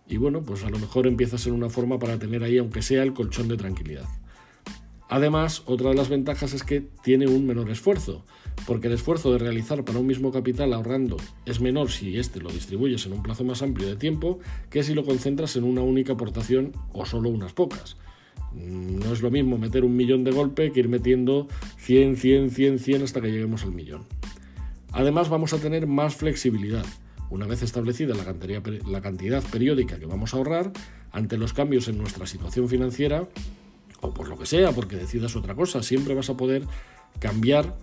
y 0.07 0.17
bueno, 0.17 0.41
pues 0.43 0.63
a 0.63 0.69
lo 0.69 0.79
mejor 0.79 1.07
empieza 1.07 1.37
a 1.37 1.39
ser 1.39 1.53
una 1.53 1.69
forma 1.69 1.99
para 1.99 2.19
tener 2.19 2.43
ahí, 2.43 2.57
aunque 2.57 2.81
sea 2.81 3.03
el 3.03 3.13
colchón 3.13 3.47
de 3.47 3.57
tranquilidad. 3.57 4.05
Además, 5.09 5.63
otra 5.65 5.89
de 5.89 5.95
las 5.95 6.09
ventajas 6.09 6.53
es 6.53 6.63
que 6.63 6.81
tiene 7.03 7.27
un 7.27 7.45
menor 7.45 7.69
esfuerzo, 7.69 8.25
porque 8.65 8.87
el 8.87 8.93
esfuerzo 8.93 9.31
de 9.31 9.37
realizar 9.37 9.85
para 9.85 9.99
un 9.99 10.07
mismo 10.07 10.31
capital 10.31 10.73
ahorrando 10.73 11.17
es 11.45 11.61
menor 11.61 11.91
si 11.91 12.17
éste 12.17 12.39
lo 12.39 12.49
distribuyes 12.49 13.05
en 13.05 13.13
un 13.13 13.23
plazo 13.23 13.43
más 13.43 13.61
amplio 13.61 13.87
de 13.87 13.95
tiempo 13.95 14.39
que 14.69 14.83
si 14.83 14.93
lo 14.93 15.05
concentras 15.05 15.55
en 15.55 15.65
una 15.65 15.81
única 15.81 16.13
aportación 16.13 16.71
o 16.93 17.05
solo 17.05 17.29
unas 17.29 17.53
pocas. 17.53 17.97
No 18.53 19.13
es 19.13 19.21
lo 19.21 19.31
mismo 19.31 19.57
meter 19.57 19.83
un 19.83 19.95
millón 19.95 20.23
de 20.23 20.31
golpe 20.31 20.71
que 20.71 20.79
ir 20.79 20.89
metiendo 20.89 21.47
100, 21.77 22.17
100, 22.17 22.49
100, 22.51 22.79
100 22.79 23.03
hasta 23.03 23.21
que 23.21 23.31
lleguemos 23.31 23.63
al 23.63 23.71
millón. 23.71 24.05
Además 24.93 25.29
vamos 25.29 25.53
a 25.53 25.57
tener 25.57 25.87
más 25.87 26.15
flexibilidad. 26.15 26.85
Una 27.29 27.47
vez 27.47 27.63
establecida 27.63 28.13
la 28.15 29.01
cantidad, 29.01 29.43
periódica 29.43 29.97
que 29.97 30.05
vamos 30.05 30.33
a 30.33 30.37
ahorrar, 30.37 30.71
ante 31.11 31.37
los 31.37 31.51
cambios 31.53 31.87
en 31.87 31.97
nuestra 31.97 32.27
situación 32.27 32.69
financiera, 32.69 33.27
o 34.01 34.13
por 34.13 34.29
lo 34.29 34.37
que 34.37 34.45
sea, 34.45 34.71
porque 34.71 34.95
decidas 34.95 35.35
otra 35.35 35.55
cosa, 35.55 35.81
siempre 35.81 36.13
vas 36.13 36.29
a 36.29 36.37
poder 36.37 36.63
cambiar, 37.19 37.75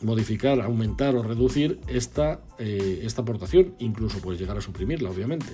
modificar, 0.00 0.60
aumentar 0.60 1.16
o 1.16 1.24
reducir 1.24 1.80
esta, 1.88 2.40
eh, 2.58 3.00
esta 3.02 3.22
aportación, 3.22 3.74
incluso 3.80 4.20
puedes 4.20 4.40
llegar 4.40 4.56
a 4.56 4.60
suprimirla, 4.60 5.10
obviamente. 5.10 5.52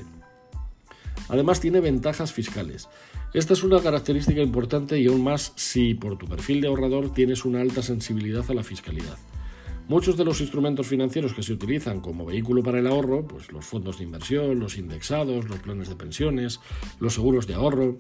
Además 1.28 1.60
tiene 1.60 1.80
ventajas 1.80 2.32
fiscales. 2.32 2.88
Esta 3.32 3.54
es 3.54 3.62
una 3.62 3.80
característica 3.80 4.42
importante 4.42 4.98
y 4.98 5.06
aún 5.06 5.22
más 5.22 5.52
si 5.54 5.94
por 5.94 6.18
tu 6.18 6.26
perfil 6.26 6.60
de 6.60 6.68
ahorrador 6.68 7.14
tienes 7.14 7.44
una 7.44 7.60
alta 7.60 7.82
sensibilidad 7.82 8.44
a 8.50 8.54
la 8.54 8.64
fiscalidad. 8.64 9.16
Muchos 9.90 10.16
de 10.16 10.24
los 10.24 10.40
instrumentos 10.40 10.87
financieros 10.87 11.35
que 11.35 11.42
se 11.42 11.53
utilizan 11.53 12.00
como 12.00 12.24
vehículo 12.24 12.62
para 12.62 12.79
el 12.79 12.87
ahorro, 12.87 13.26
pues 13.26 13.50
los 13.50 13.64
fondos 13.64 13.98
de 13.98 14.05
inversión, 14.05 14.61
los 14.61 14.79
indexados, 14.79 15.48
los 15.48 15.59
planes 15.59 15.88
de 15.88 15.96
pensiones, 15.96 16.61
los 17.00 17.14
seguros 17.14 17.48
de 17.48 17.55
ahorro, 17.55 17.98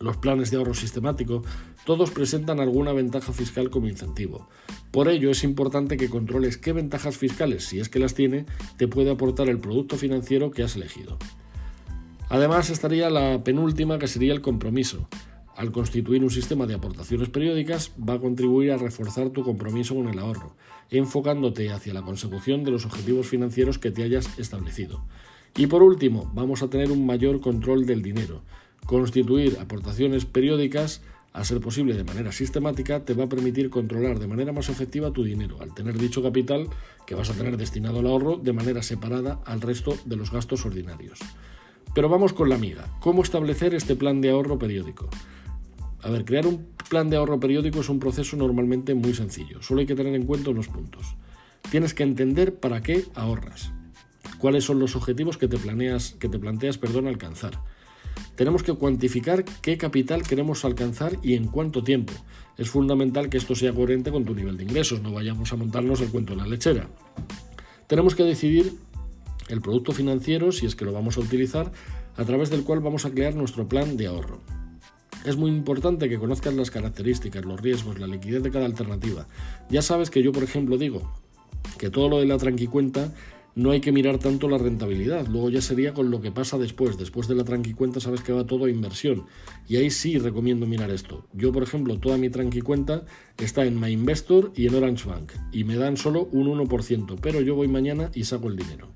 los 0.00 0.18
planes 0.18 0.50
de 0.50 0.58
ahorro 0.58 0.74
sistemático, 0.74 1.42
todos 1.86 2.10
presentan 2.10 2.60
alguna 2.60 2.92
ventaja 2.92 3.32
fiscal 3.32 3.70
como 3.70 3.88
incentivo. 3.88 4.50
Por 4.90 5.08
ello 5.08 5.30
es 5.30 5.44
importante 5.44 5.96
que 5.96 6.10
controles 6.10 6.58
qué 6.58 6.74
ventajas 6.74 7.16
fiscales, 7.16 7.64
si 7.64 7.80
es 7.80 7.88
que 7.88 8.00
las 8.00 8.12
tiene, 8.12 8.44
te 8.76 8.86
puede 8.86 9.10
aportar 9.10 9.48
el 9.48 9.60
producto 9.60 9.96
financiero 9.96 10.50
que 10.50 10.62
has 10.62 10.76
elegido. 10.76 11.16
Además 12.28 12.68
estaría 12.68 13.08
la 13.08 13.42
penúltima 13.42 13.98
que 13.98 14.08
sería 14.08 14.34
el 14.34 14.42
compromiso. 14.42 15.08
Al 15.56 15.70
constituir 15.70 16.22
un 16.22 16.30
sistema 16.30 16.66
de 16.66 16.74
aportaciones 16.74 17.28
periódicas 17.28 17.92
va 17.96 18.14
a 18.14 18.20
contribuir 18.20 18.72
a 18.72 18.76
reforzar 18.76 19.30
tu 19.30 19.44
compromiso 19.44 19.94
con 19.94 20.08
el 20.08 20.18
ahorro, 20.18 20.56
enfocándote 20.90 21.70
hacia 21.70 21.94
la 21.94 22.02
consecución 22.02 22.64
de 22.64 22.72
los 22.72 22.86
objetivos 22.86 23.28
financieros 23.28 23.78
que 23.78 23.90
te 23.90 24.02
hayas 24.02 24.38
establecido. 24.38 25.04
Y 25.56 25.68
por 25.68 25.82
último, 25.82 26.30
vamos 26.34 26.62
a 26.62 26.68
tener 26.68 26.90
un 26.90 27.06
mayor 27.06 27.40
control 27.40 27.86
del 27.86 28.02
dinero, 28.02 28.42
Constituir 28.86 29.56
aportaciones 29.60 30.26
periódicas, 30.26 31.00
a 31.32 31.42
ser 31.42 31.60
posible 31.60 31.94
de 31.94 32.04
manera 32.04 32.32
sistemática, 32.32 33.04
te 33.04 33.14
va 33.14 33.24
a 33.24 33.28
permitir 33.28 33.70
controlar 33.70 34.18
de 34.18 34.26
manera 34.26 34.52
más 34.52 34.68
efectiva 34.68 35.10
tu 35.10 35.24
dinero, 35.24 35.56
al 35.60 35.74
tener 35.74 35.98
dicho 35.98 36.22
capital 36.22 36.68
que 37.06 37.14
vas 37.14 37.30
a 37.30 37.32
tener 37.32 37.56
destinado 37.56 38.00
al 38.00 38.06
ahorro 38.06 38.36
de 38.36 38.52
manera 38.52 38.82
separada 38.82 39.40
al 39.46 39.62
resto 39.62 39.96
de 40.04 40.16
los 40.16 40.30
gastos 40.30 40.66
ordinarios. 40.66 41.18
Pero 41.94 42.10
vamos 42.10 42.34
con 42.34 42.50
la 42.50 42.56
amiga. 42.56 42.84
¿Cómo 43.00 43.22
establecer 43.22 43.74
este 43.74 43.96
plan 43.96 44.20
de 44.20 44.30
ahorro 44.30 44.58
periódico? 44.58 45.08
A 46.04 46.10
ver, 46.10 46.24
crear 46.24 46.46
un 46.46 46.66
plan 46.88 47.10
de 47.10 47.16
ahorro 47.16 47.40
periódico 47.40 47.80
es 47.80 47.88
un 47.88 47.98
proceso 47.98 48.36
normalmente 48.36 48.94
muy 48.94 49.14
sencillo. 49.14 49.62
Solo 49.62 49.80
hay 49.80 49.86
que 49.86 49.96
tener 49.96 50.14
en 50.14 50.26
cuenta 50.26 50.50
unos 50.50 50.68
puntos. 50.68 51.16
Tienes 51.70 51.94
que 51.94 52.02
entender 52.04 52.54
para 52.54 52.82
qué 52.82 53.06
ahorras. 53.14 53.72
Cuáles 54.38 54.64
son 54.64 54.78
los 54.78 54.94
objetivos 54.94 55.38
que 55.38 55.48
te 55.48 55.56
planeas, 55.56 56.14
que 56.20 56.28
te 56.28 56.38
planteas, 56.38 56.78
perdón, 56.78 57.08
alcanzar 57.08 57.58
tenemos 58.36 58.62
que 58.62 58.72
cuantificar 58.72 59.44
qué 59.44 59.76
capital 59.76 60.22
queremos 60.22 60.64
alcanzar 60.64 61.18
y 61.22 61.34
en 61.34 61.46
cuánto 61.46 61.82
tiempo. 61.84 62.12
Es 62.58 62.68
fundamental 62.68 63.28
que 63.28 63.36
esto 63.36 63.54
sea 63.54 63.72
coherente 63.72 64.10
con 64.10 64.24
tu 64.24 64.34
nivel 64.34 64.56
de 64.56 64.64
ingresos, 64.64 65.02
no 65.02 65.12
vayamos 65.12 65.52
a 65.52 65.56
montarnos 65.56 66.00
el 66.00 66.08
cuento 66.08 66.32
en 66.32 66.40
la 66.40 66.46
lechera. 66.46 66.88
Tenemos 67.86 68.14
que 68.14 68.24
decidir 68.24 68.74
el 69.48 69.60
producto 69.60 69.92
financiero, 69.92 70.52
si 70.52 70.66
es 70.66 70.74
que 70.74 70.84
lo 70.84 70.92
vamos 70.92 71.16
a 71.16 71.20
utilizar, 71.20 71.70
a 72.16 72.24
través 72.24 72.50
del 72.50 72.64
cual 72.64 72.80
vamos 72.80 73.04
a 73.04 73.10
crear 73.10 73.34
nuestro 73.34 73.68
plan 73.68 73.96
de 73.96 74.06
ahorro. 74.06 74.40
Es 75.24 75.36
muy 75.36 75.50
importante 75.50 76.08
que 76.08 76.18
conozcas 76.18 76.52
las 76.54 76.70
características, 76.70 77.44
los 77.46 77.60
riesgos, 77.60 77.98
la 77.98 78.06
liquidez 78.06 78.42
de 78.42 78.50
cada 78.50 78.66
alternativa. 78.66 79.26
Ya 79.70 79.80
sabes 79.80 80.10
que 80.10 80.22
yo, 80.22 80.32
por 80.32 80.42
ejemplo, 80.42 80.76
digo 80.76 81.12
que 81.78 81.88
todo 81.88 82.10
lo 82.10 82.18
de 82.18 82.26
la 82.26 82.36
tranquicuenta 82.36 83.10
no 83.54 83.70
hay 83.70 83.80
que 83.80 83.92
mirar 83.92 84.18
tanto 84.18 84.48
la 84.48 84.58
rentabilidad. 84.58 85.26
Luego 85.28 85.48
ya 85.48 85.62
sería 85.62 85.94
con 85.94 86.10
lo 86.10 86.20
que 86.20 86.32
pasa 86.32 86.58
después. 86.58 86.98
Después 86.98 87.28
de 87.28 87.36
la 87.36 87.44
tranqui 87.44 87.72
cuenta 87.72 88.00
sabes 88.00 88.22
que 88.22 88.32
va 88.32 88.44
todo 88.44 88.66
a 88.66 88.70
inversión. 88.70 89.24
Y 89.68 89.76
ahí 89.76 89.90
sí 89.90 90.18
recomiendo 90.18 90.66
mirar 90.66 90.90
esto. 90.90 91.26
Yo, 91.32 91.52
por 91.52 91.62
ejemplo, 91.62 91.98
toda 91.98 92.18
mi 92.18 92.28
tranqui 92.30 92.60
cuenta 92.60 93.04
está 93.38 93.64
en 93.64 93.80
MyInvestor 93.80 94.52
y 94.54 94.66
en 94.66 94.74
Orange 94.74 95.08
Bank. 95.08 95.32
Y 95.52 95.64
me 95.64 95.76
dan 95.76 95.96
solo 95.96 96.28
un 96.32 96.48
1%. 96.48 97.16
Pero 97.22 97.40
yo 97.40 97.54
voy 97.54 97.68
mañana 97.68 98.10
y 98.12 98.24
saco 98.24 98.48
el 98.48 98.56
dinero. 98.56 98.92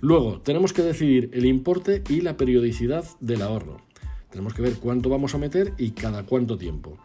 Luego, 0.00 0.40
tenemos 0.42 0.72
que 0.72 0.82
decidir 0.82 1.30
el 1.32 1.46
importe 1.46 2.04
y 2.08 2.20
la 2.20 2.36
periodicidad 2.36 3.04
del 3.20 3.42
ahorro. 3.42 3.87
Tenemos 4.30 4.54
que 4.54 4.62
ver 4.62 4.74
cuánto 4.76 5.08
vamos 5.08 5.34
a 5.34 5.38
meter 5.38 5.74
y 5.78 5.90
cada 5.90 6.24
cuánto 6.24 6.56
tiempo 6.58 6.98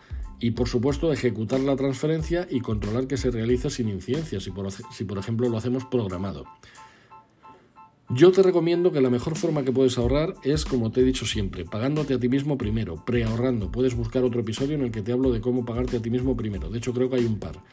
y 0.44 0.52
por 0.52 0.68
supuesto 0.68 1.14
ejecutar 1.14 1.62
la 1.62 1.78
transferencia 1.78 2.46
y 2.50 2.60
controlar 2.60 3.08
que 3.08 3.16
se 3.16 3.32
realice 3.32 3.70
sin 3.70 3.88
incidencias, 3.88 4.44
si 4.44 4.52
por, 4.52 4.70
si 4.70 5.06
por 5.06 5.18
ejemplo 5.18 5.48
lo 5.48 5.56
hacemos 5.56 5.86
programado. 5.86 6.44
Yo 8.10 8.34
te 8.34 8.44
recomiendo 8.44 8.92
que 8.92 9.00
la 9.00 9.10
mejor 9.10 9.38
forma 9.38 9.64
que 9.64 9.72
puedes 9.72 9.98
ahorrar 9.98 10.36
es, 10.44 10.66
como 10.66 10.92
te 10.92 11.00
he 11.00 11.04
dicho 11.06 11.26
siempre, 11.26 11.64
pagándote 11.64 12.14
a 12.14 12.20
ti 12.20 12.28
mismo 12.28 12.58
primero, 12.58 13.06
preahorrando. 13.06 13.72
Puedes 13.72 13.96
buscar 13.96 14.26
otro 14.26 14.42
episodio 14.42 14.76
en 14.76 14.82
el 14.82 14.92
que 14.92 15.02
te 15.02 15.14
hablo 15.14 15.32
de 15.32 15.40
cómo 15.40 15.64
pagarte 15.64 15.96
a 15.96 16.02
ti 16.02 16.10
mismo 16.10 16.36
primero. 16.36 16.70
De 16.70 16.80
hecho, 16.80 16.94
creo 16.94 17.10
que 17.10 17.16
hay 17.16 17.26
un 17.26 17.40
par. 17.40 17.64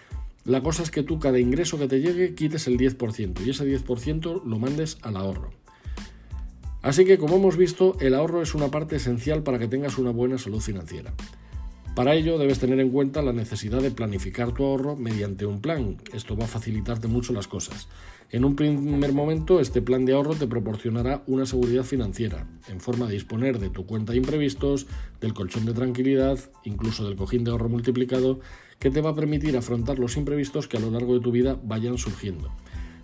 La 0.45 0.63
cosa 0.63 0.85
es 0.85 0.93
que 0.93 1.03
tú 1.03 1.19
cada 1.19 1.41
ingreso 1.41 1.77
que 1.77 1.89
te 1.89 2.01
llegue 2.01 2.37
quites 2.37 2.69
el 2.69 2.79
10% 2.79 3.45
y 3.45 3.51
ese 3.51 3.67
10% 3.67 4.45
lo 4.45 4.59
mandes 4.61 4.99
al 5.03 5.17
ahorro. 5.17 5.51
Así 6.83 7.05
que, 7.05 7.19
como 7.19 7.37
hemos 7.37 7.57
visto, 7.57 7.97
el 8.01 8.14
ahorro 8.14 8.40
es 8.43 8.55
una 8.55 8.71
parte 8.71 8.97
esencial 8.97 9.43
para 9.43 9.59
que 9.59 9.69
tengas 9.69 9.99
una 9.99 10.11
buena 10.11 10.38
salud 10.38 10.61
financiera. 10.61 11.12
Para 11.95 12.14
ello 12.14 12.38
debes 12.38 12.61
tener 12.61 12.81
en 12.81 12.90
cuenta 12.90 13.21
la 13.21 13.33
necesidad 13.33 13.83
de 13.83 13.90
planificar 13.90 14.53
tu 14.53 14.64
ahorro 14.64 14.97
mediante 14.97 15.45
un 15.45 15.61
plan. 15.61 15.99
Esto 16.14 16.37
va 16.37 16.45
a 16.45 16.49
facilitarte 16.49 17.09
mucho 17.09 17.33
las 17.33 17.49
cosas. 17.49 17.88
En 18.31 18.45
un 18.45 18.55
primer 18.55 19.12
momento, 19.12 19.59
este 19.59 19.83
plan 19.83 20.05
de 20.05 20.12
ahorro 20.14 20.35
te 20.35 20.47
proporcionará 20.47 21.25
una 21.27 21.47
seguridad 21.47 21.83
financiera, 21.83 22.47
en 22.69 22.81
forma 22.81 23.07
de 23.07 23.14
disponer 23.14 23.59
de 23.59 23.71
tu 23.71 23.87
cuenta 23.87 24.12
de 24.12 24.19
imprevistos, 24.19 24.87
del 25.21 25.35
colchón 25.35 25.66
de 25.66 25.75
tranquilidad, 25.75 26.38
incluso 26.64 27.05
del 27.05 27.16
cojín 27.16 27.43
de 27.43 27.51
ahorro 27.51 27.69
multiplicado, 27.69 28.38
que 28.79 28.90
te 28.90 29.01
va 29.01 29.11
a 29.11 29.14
permitir 29.14 29.57
afrontar 29.57 29.99
los 29.99 30.16
imprevistos 30.16 30.69
que 30.69 30.77
a 30.77 30.81
lo 30.81 30.93
largo 30.93 31.14
de 31.14 31.21
tu 31.21 31.33
vida 31.33 31.59
vayan 31.62 31.99
surgiendo. 31.99 32.53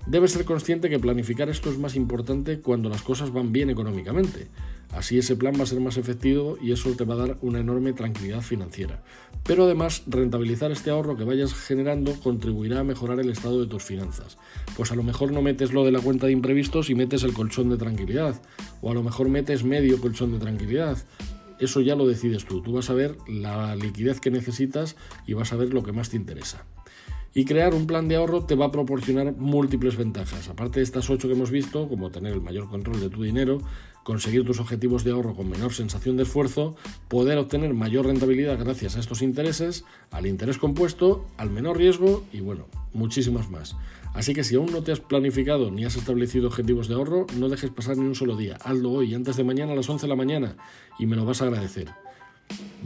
Debes 0.06 0.30
ser 0.30 0.44
consciente 0.44 0.88
que 0.88 1.00
planificar 1.00 1.48
esto 1.48 1.68
es 1.68 1.78
más 1.78 1.96
importante 1.96 2.60
cuando 2.60 2.88
las 2.88 3.02
cosas 3.02 3.32
van 3.32 3.50
bien 3.50 3.70
económicamente. 3.70 4.46
Así 4.92 5.18
ese 5.18 5.34
plan 5.34 5.54
va 5.58 5.64
a 5.64 5.66
ser 5.66 5.80
más 5.80 5.96
efectivo 5.96 6.56
y 6.62 6.70
eso 6.70 6.90
te 6.92 7.04
va 7.04 7.14
a 7.14 7.26
dar 7.26 7.38
una 7.42 7.58
enorme 7.58 7.92
tranquilidad 7.92 8.40
financiera. 8.40 9.02
Pero 9.42 9.64
además, 9.64 10.04
rentabilizar 10.06 10.70
este 10.70 10.90
ahorro 10.90 11.16
que 11.16 11.24
vayas 11.24 11.54
generando 11.54 12.14
contribuirá 12.20 12.80
a 12.80 12.84
mejorar 12.84 13.18
el 13.18 13.30
estado 13.30 13.60
de 13.60 13.66
tus 13.66 13.82
finanzas. 13.82 14.38
Pues 14.76 14.92
a 14.92 14.94
lo 14.94 15.02
mejor 15.02 15.32
no 15.32 15.42
metes 15.42 15.72
lo 15.72 15.84
de 15.84 15.90
la 15.90 16.00
cuenta 16.00 16.26
de 16.26 16.32
imprevistos 16.32 16.88
y 16.88 16.94
metes 16.94 17.24
el 17.24 17.32
colchón 17.32 17.68
de 17.68 17.76
tranquilidad. 17.76 18.40
O 18.82 18.92
a 18.92 18.94
lo 18.94 19.02
mejor 19.02 19.28
metes 19.28 19.64
medio 19.64 20.00
colchón 20.00 20.30
de 20.30 20.38
tranquilidad 20.38 20.98
eso 21.58 21.80
ya 21.80 21.94
lo 21.94 22.06
decides 22.06 22.44
tú. 22.44 22.60
Tú 22.60 22.72
vas 22.72 22.90
a 22.90 22.94
ver 22.94 23.16
la 23.28 23.74
liquidez 23.76 24.20
que 24.20 24.30
necesitas 24.30 24.94
y 25.26 25.32
vas 25.32 25.52
a 25.52 25.56
ver 25.56 25.72
lo 25.72 25.82
que 25.82 25.92
más 25.92 26.10
te 26.10 26.16
interesa. 26.16 26.66
Y 27.36 27.44
crear 27.44 27.74
un 27.74 27.86
plan 27.86 28.08
de 28.08 28.16
ahorro 28.16 28.46
te 28.46 28.54
va 28.54 28.64
a 28.64 28.70
proporcionar 28.70 29.36
múltiples 29.36 29.98
ventajas. 29.98 30.48
Aparte 30.48 30.80
de 30.80 30.84
estas 30.84 31.10
ocho 31.10 31.28
que 31.28 31.34
hemos 31.34 31.50
visto, 31.50 31.86
como 31.86 32.10
tener 32.10 32.32
el 32.32 32.40
mayor 32.40 32.66
control 32.70 32.98
de 32.98 33.10
tu 33.10 33.22
dinero, 33.22 33.58
conseguir 34.04 34.46
tus 34.46 34.58
objetivos 34.58 35.04
de 35.04 35.10
ahorro 35.10 35.34
con 35.34 35.50
menor 35.50 35.74
sensación 35.74 36.16
de 36.16 36.22
esfuerzo, 36.22 36.76
poder 37.08 37.36
obtener 37.36 37.74
mayor 37.74 38.06
rentabilidad 38.06 38.58
gracias 38.58 38.96
a 38.96 39.00
estos 39.00 39.20
intereses, 39.20 39.84
al 40.10 40.24
interés 40.24 40.56
compuesto, 40.56 41.26
al 41.36 41.50
menor 41.50 41.76
riesgo 41.76 42.24
y 42.32 42.40
bueno, 42.40 42.68
muchísimas 42.94 43.50
más. 43.50 43.76
Así 44.14 44.32
que 44.32 44.42
si 44.42 44.54
aún 44.54 44.72
no 44.72 44.82
te 44.82 44.92
has 44.92 45.00
planificado 45.00 45.70
ni 45.70 45.84
has 45.84 45.96
establecido 45.96 46.46
objetivos 46.46 46.88
de 46.88 46.94
ahorro, 46.94 47.26
no 47.36 47.50
dejes 47.50 47.68
pasar 47.68 47.98
ni 47.98 48.06
un 48.06 48.14
solo 48.14 48.38
día. 48.38 48.56
Hazlo 48.64 48.92
hoy, 48.92 49.12
antes 49.12 49.36
de 49.36 49.44
mañana 49.44 49.74
a 49.74 49.76
las 49.76 49.90
11 49.90 50.06
de 50.06 50.08
la 50.08 50.16
mañana, 50.16 50.56
y 50.98 51.04
me 51.04 51.16
lo 51.16 51.26
vas 51.26 51.42
a 51.42 51.44
agradecer. 51.44 51.90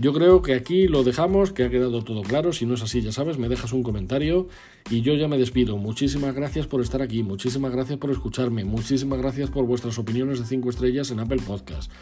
Yo 0.00 0.14
creo 0.14 0.40
que 0.40 0.54
aquí 0.54 0.88
lo 0.88 1.04
dejamos, 1.04 1.52
que 1.52 1.64
ha 1.64 1.70
quedado 1.70 2.02
todo 2.02 2.22
claro. 2.22 2.54
Si 2.54 2.64
no 2.64 2.74
es 2.74 2.82
así, 2.82 3.02
ya 3.02 3.12
sabes, 3.12 3.36
me 3.36 3.50
dejas 3.50 3.72
un 3.74 3.82
comentario 3.82 4.48
y 4.88 5.02
yo 5.02 5.14
ya 5.14 5.28
me 5.28 5.36
despido. 5.36 5.76
Muchísimas 5.76 6.34
gracias 6.34 6.66
por 6.66 6.80
estar 6.80 7.02
aquí, 7.02 7.22
muchísimas 7.22 7.70
gracias 7.70 7.98
por 7.98 8.10
escucharme, 8.10 8.64
muchísimas 8.64 9.18
gracias 9.18 9.50
por 9.50 9.66
vuestras 9.66 9.98
opiniones 9.98 10.38
de 10.38 10.46
5 10.46 10.70
estrellas 10.70 11.10
en 11.10 11.20
Apple 11.20 11.42
Podcast, 11.46 11.92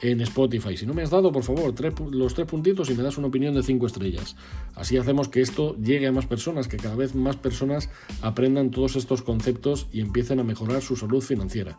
en 0.00 0.20
Spotify. 0.20 0.76
Si 0.76 0.86
no 0.86 0.94
me 0.94 1.02
has 1.02 1.10
dado, 1.10 1.32
por 1.32 1.42
favor, 1.42 1.74
los 2.12 2.34
tres 2.34 2.46
puntitos 2.46 2.90
y 2.90 2.94
me 2.94 3.02
das 3.02 3.18
una 3.18 3.28
opinión 3.28 3.54
de 3.54 3.62
5 3.62 3.86
estrellas. 3.86 4.36
Así 4.74 4.96
hacemos 4.96 5.28
que 5.28 5.40
esto 5.40 5.76
llegue 5.76 6.06
a 6.06 6.12
más 6.12 6.26
personas, 6.26 6.68
que 6.68 6.76
cada 6.76 6.96
vez 6.96 7.14
más 7.14 7.36
personas 7.36 7.90
aprendan 8.22 8.70
todos 8.70 8.96
estos 8.96 9.22
conceptos 9.22 9.88
y 9.92 10.00
empiecen 10.00 10.40
a 10.40 10.44
mejorar 10.44 10.82
su 10.82 10.96
salud 10.96 11.22
financiera. 11.22 11.78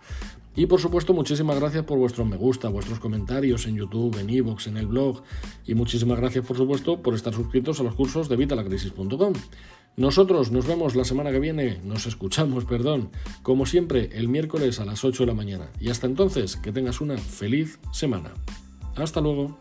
Y 0.56 0.66
por 0.66 0.82
supuesto, 0.82 1.14
muchísimas 1.14 1.60
gracias 1.60 1.86
por 1.86 1.98
vuestros 1.98 2.28
me 2.28 2.36
gusta, 2.36 2.68
vuestros 2.68 3.00
comentarios 3.00 3.66
en 3.68 3.76
YouTube, 3.76 4.18
en 4.20 4.30
Evox, 4.30 4.68
en 4.68 4.78
el 4.78 4.88
blog. 4.88 5.24
Y 5.66 5.76
muchísimas 5.76 6.20
gracias, 6.20 6.46
por 6.46 6.58
supuesto, 6.58 7.02
por 7.02 7.14
estar 7.14 7.34
suscritos 7.34 7.80
a 7.80 7.84
los 7.84 7.96
cursos 7.96 8.28
de 8.28 8.36
vitalacrisis.com. 8.36 9.34
Nosotros 9.98 10.52
nos 10.52 10.66
vemos 10.66 10.96
la 10.96 11.04
semana 11.04 11.32
que 11.32 11.40
viene, 11.40 11.80
nos 11.84 12.06
escuchamos, 12.06 12.66
perdón, 12.66 13.10
como 13.44 13.66
siempre, 13.66 14.10
el 14.14 14.30
miércoles 14.30 14.80
a 14.80 14.86
las 14.86 15.04
8 15.04 15.24
de 15.24 15.28
la 15.28 15.34
mañana. 15.34 15.70
Y 15.80 15.90
hasta 15.90 16.08
entonces, 16.08 16.56
que 16.56 16.72
tengas 16.72 17.02
una 17.02 17.18
feliz 17.18 17.80
semana. 17.92 18.32
Hasta 18.96 19.20
luego. 19.22 19.58